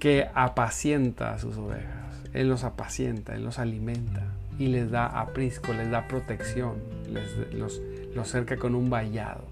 que 0.00 0.28
apacienta 0.34 1.34
a 1.34 1.38
sus 1.38 1.56
ovejas. 1.58 2.16
Él 2.32 2.48
los 2.48 2.64
apacienta, 2.64 3.36
Él 3.36 3.44
los 3.44 3.58
alimenta 3.58 4.22
y 4.58 4.68
les 4.68 4.90
da 4.90 5.06
aprisco, 5.06 5.72
les 5.72 5.90
da 5.90 6.08
protección, 6.08 6.76
les, 7.08 7.52
los, 7.52 7.80
los 8.14 8.28
cerca 8.28 8.56
con 8.56 8.74
un 8.74 8.90
vallado. 8.90 9.44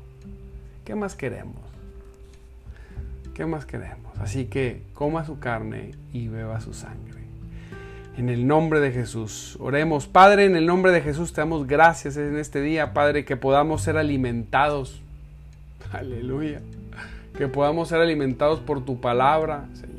¿Qué 0.85 0.94
más 0.94 1.14
queremos? 1.14 1.62
¿Qué 3.35 3.44
más 3.46 3.66
queremos? 3.66 4.18
Así 4.18 4.46
que 4.46 4.83
coma 4.94 5.24
su 5.24 5.38
carne 5.38 5.92
y 6.12 6.28
beba 6.28 6.61
su 6.61 6.72
sangre. 6.72 7.17
En 8.18 8.28
el 8.28 8.46
nombre 8.46 8.81
de 8.81 8.92
Jesús, 8.92 9.57
oremos. 9.59 10.07
Padre, 10.07 10.44
en 10.44 10.57
el 10.57 10.66
nombre 10.66 10.92
de 10.92 11.00
Jesús 11.00 11.33
te 11.33 11.40
damos 11.40 11.66
gracias 11.66 12.18
en 12.18 12.37
este 12.37 12.61
día, 12.61 12.92
Padre, 12.92 13.24
que 13.24 13.37
podamos 13.37 13.81
ser 13.81 13.96
alimentados. 13.96 15.00
Aleluya. 15.92 16.61
Que 17.38 17.48
podamos 17.48 17.88
ser 17.88 18.00
alimentados 18.00 18.61
por 18.61 18.85
tu 18.85 19.00
palabra, 19.00 19.68
Señor 19.74 19.98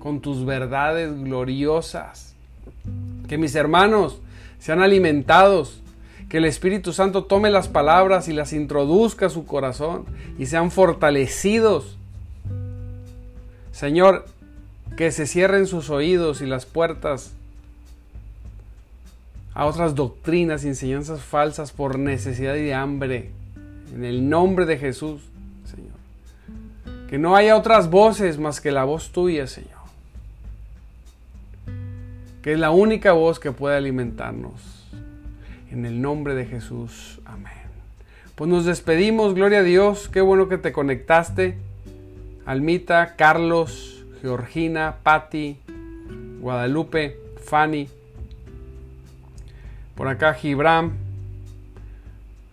con 0.00 0.20
tus 0.20 0.44
verdades 0.44 1.14
gloriosas. 1.22 2.34
Que 3.28 3.38
mis 3.38 3.54
hermanos 3.54 4.20
sean 4.58 4.82
alimentados, 4.82 5.80
que 6.28 6.38
el 6.38 6.44
Espíritu 6.46 6.92
Santo 6.92 7.24
tome 7.24 7.50
las 7.50 7.68
palabras 7.68 8.26
y 8.26 8.32
las 8.32 8.52
introduzca 8.52 9.26
a 9.26 9.30
su 9.30 9.46
corazón 9.46 10.06
y 10.38 10.46
sean 10.46 10.72
fortalecidos. 10.72 11.96
Señor, 13.70 14.26
que 14.96 15.12
se 15.12 15.26
cierren 15.26 15.66
sus 15.66 15.90
oídos 15.90 16.40
y 16.40 16.46
las 16.46 16.66
puertas 16.66 17.32
a 19.60 19.66
otras 19.66 19.94
doctrinas 19.94 20.64
y 20.64 20.68
enseñanzas 20.68 21.20
falsas 21.20 21.72
por 21.72 21.98
necesidad 21.98 22.54
y 22.54 22.62
de 22.62 22.74
hambre. 22.74 23.30
En 23.94 24.04
el 24.04 24.28
nombre 24.28 24.64
de 24.64 24.78
Jesús, 24.78 25.20
Señor. 25.64 27.08
Que 27.08 27.18
no 27.18 27.36
haya 27.36 27.56
otras 27.56 27.90
voces 27.90 28.38
más 28.38 28.60
que 28.60 28.72
la 28.72 28.84
voz 28.84 29.10
tuya, 29.10 29.46
Señor 29.46 29.80
que 32.42 32.52
es 32.54 32.58
la 32.58 32.70
única 32.70 33.12
voz 33.12 33.38
que 33.38 33.52
puede 33.52 33.76
alimentarnos. 33.76 34.86
En 35.70 35.84
el 35.84 36.00
nombre 36.00 36.34
de 36.34 36.46
Jesús, 36.46 37.20
amén. 37.24 37.52
Pues 38.34 38.48
nos 38.48 38.64
despedimos, 38.64 39.34
gloria 39.34 39.58
a 39.58 39.62
Dios, 39.62 40.08
qué 40.08 40.20
bueno 40.20 40.48
que 40.48 40.58
te 40.58 40.72
conectaste. 40.72 41.58
Almita, 42.46 43.14
Carlos, 43.16 44.04
Georgina, 44.22 44.96
Patti, 45.02 45.58
Guadalupe, 46.40 47.18
Fanny. 47.44 47.88
Por 50.00 50.08
acá 50.08 50.32
Gibram, 50.32 50.92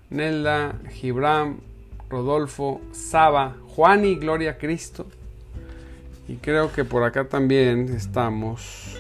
Nelda, 0.10 0.76
Gibram, 0.92 1.60
Rodolfo, 2.10 2.82
Saba, 2.92 3.56
Juan 3.68 4.04
y 4.04 4.16
Gloria 4.18 4.52
a 4.52 4.58
Cristo. 4.58 5.08
Y 6.28 6.36
creo 6.36 6.74
que 6.74 6.84
por 6.84 7.04
acá 7.04 7.30
también 7.30 7.88
estamos. 7.96 9.00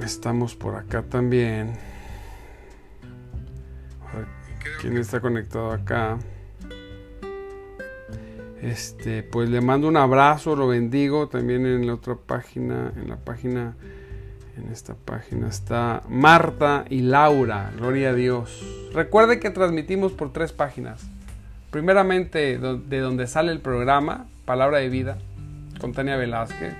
Estamos 0.00 0.54
por 0.54 0.76
acá 0.76 1.02
también. 1.02 1.72
¿Quién 4.80 4.98
está 4.98 5.18
conectado 5.18 5.72
acá? 5.72 6.16
Este, 8.62 9.24
pues 9.24 9.50
le 9.50 9.60
mando 9.60 9.88
un 9.88 9.96
abrazo, 9.96 10.54
lo 10.54 10.68
bendigo. 10.68 11.26
También 11.26 11.66
en 11.66 11.88
la 11.88 11.94
otra 11.94 12.14
página, 12.14 12.92
en 12.94 13.08
la 13.08 13.16
página, 13.16 13.74
en 14.56 14.72
esta 14.72 14.94
página 14.94 15.48
está 15.48 16.02
Marta 16.08 16.84
y 16.88 17.00
Laura. 17.00 17.72
Gloria 17.76 18.10
a 18.10 18.14
Dios. 18.14 18.62
Recuerde 18.92 19.40
que 19.40 19.50
transmitimos 19.50 20.12
por 20.12 20.32
tres 20.32 20.52
páginas. 20.52 21.06
Primeramente, 21.70 22.58
de 22.58 23.00
donde 23.00 23.26
sale 23.26 23.52
el 23.52 23.60
programa, 23.60 24.26
Palabra 24.44 24.78
de 24.78 24.88
Vida, 24.88 25.18
con 25.80 25.92
Tania 25.92 26.16
Velázquez 26.16 26.74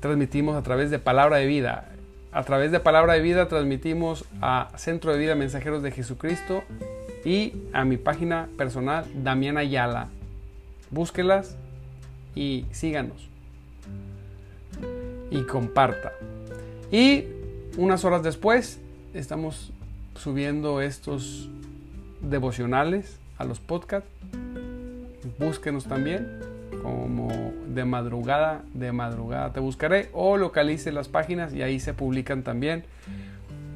transmitimos 0.00 0.56
a 0.56 0.62
través 0.62 0.90
de 0.90 0.98
Palabra 0.98 1.38
de 1.38 1.46
Vida. 1.46 1.86
A 2.32 2.44
través 2.44 2.70
de 2.70 2.80
Palabra 2.80 3.14
de 3.14 3.20
Vida 3.20 3.48
transmitimos 3.48 4.24
a 4.40 4.70
Centro 4.76 5.12
de 5.12 5.18
Vida 5.18 5.34
Mensajeros 5.34 5.82
de 5.82 5.90
Jesucristo 5.90 6.62
y 7.24 7.54
a 7.72 7.84
mi 7.84 7.96
página 7.96 8.48
personal 8.56 9.06
Damián 9.22 9.56
Ayala. 9.56 10.08
Búsquelas 10.90 11.56
y 12.34 12.66
síganos. 12.70 13.27
Y 15.30 15.42
comparta. 15.42 16.12
Y 16.90 17.24
unas 17.76 18.04
horas 18.04 18.22
después 18.22 18.78
estamos 19.14 19.72
subiendo 20.14 20.80
estos 20.80 21.48
devocionales 22.20 23.18
a 23.36 23.44
los 23.44 23.60
podcasts. 23.60 24.08
Búsquenos 25.38 25.84
también 25.84 26.40
como 26.82 27.52
de 27.68 27.84
madrugada, 27.84 28.62
de 28.72 28.92
madrugada 28.92 29.52
te 29.52 29.60
buscaré 29.60 30.08
o 30.12 30.36
localice 30.36 30.92
las 30.92 31.08
páginas 31.08 31.52
y 31.52 31.62
ahí 31.62 31.80
se 31.80 31.92
publican 31.92 32.42
también 32.42 32.84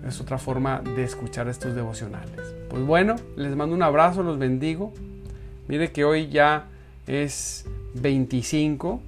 es 0.07 0.21
otra 0.21 0.39
forma 0.39 0.81
de 0.81 1.05
escuchar 1.05 1.49
estos 1.49 1.75
devocionales. 1.75 2.55
Pues 2.69 2.85
bueno, 2.85 3.17
les 3.37 3.55
mando 3.55 3.75
un 3.75 3.83
abrazo, 3.83 4.23
los 4.23 4.39
bendigo. 4.39 4.93
Mire 5.69 5.93
que 5.93 6.05
hoy 6.05 6.29
ya 6.29 6.67
es 7.07 7.67
25. 7.95 9.01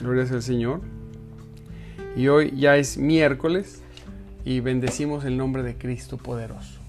Gloria 0.00 0.22
al 0.22 0.42
Señor. 0.42 0.80
Y 2.16 2.28
hoy 2.28 2.52
ya 2.56 2.76
es 2.76 2.96
miércoles 2.96 3.82
y 4.44 4.60
bendecimos 4.60 5.24
el 5.24 5.36
nombre 5.36 5.62
de 5.62 5.76
Cristo 5.76 6.16
poderoso. 6.16 6.80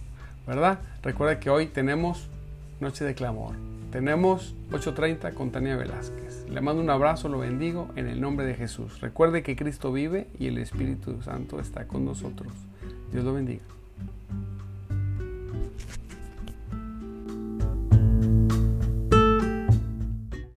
¿Verdad? 0.46 0.80
Recuerda 1.02 1.40
que 1.40 1.50
hoy 1.50 1.66
tenemos 1.68 2.28
Noche 2.80 3.06
de 3.06 3.16
Clamor. 3.16 3.56
Tenemos 3.92 4.54
8.30 4.72 5.34
con 5.34 5.52
Tania 5.52 5.78
Velázquez. 5.78 6.46
Le 6.50 6.62
mando 6.62 6.82
un 6.82 6.90
abrazo, 6.90 7.30
lo 7.30 7.40
bendigo 7.40 7.90
en 7.96 8.08
el 8.08 8.22
nombre 8.22 8.46
de 8.46 8.54
Jesús. 8.54 9.00
Recuerde 9.02 9.42
que 9.42 9.56
Cristo 9.56 9.92
vive 9.92 10.28
y 10.38 10.48
el 10.48 10.60
Espíritu 10.60 11.22
Santo 11.24 11.60
está 11.60 11.88
con 11.88 12.06
nosotros. 12.06 12.52
Dios 13.12 13.24
lo 13.24 13.34
bendiga. 13.34 13.75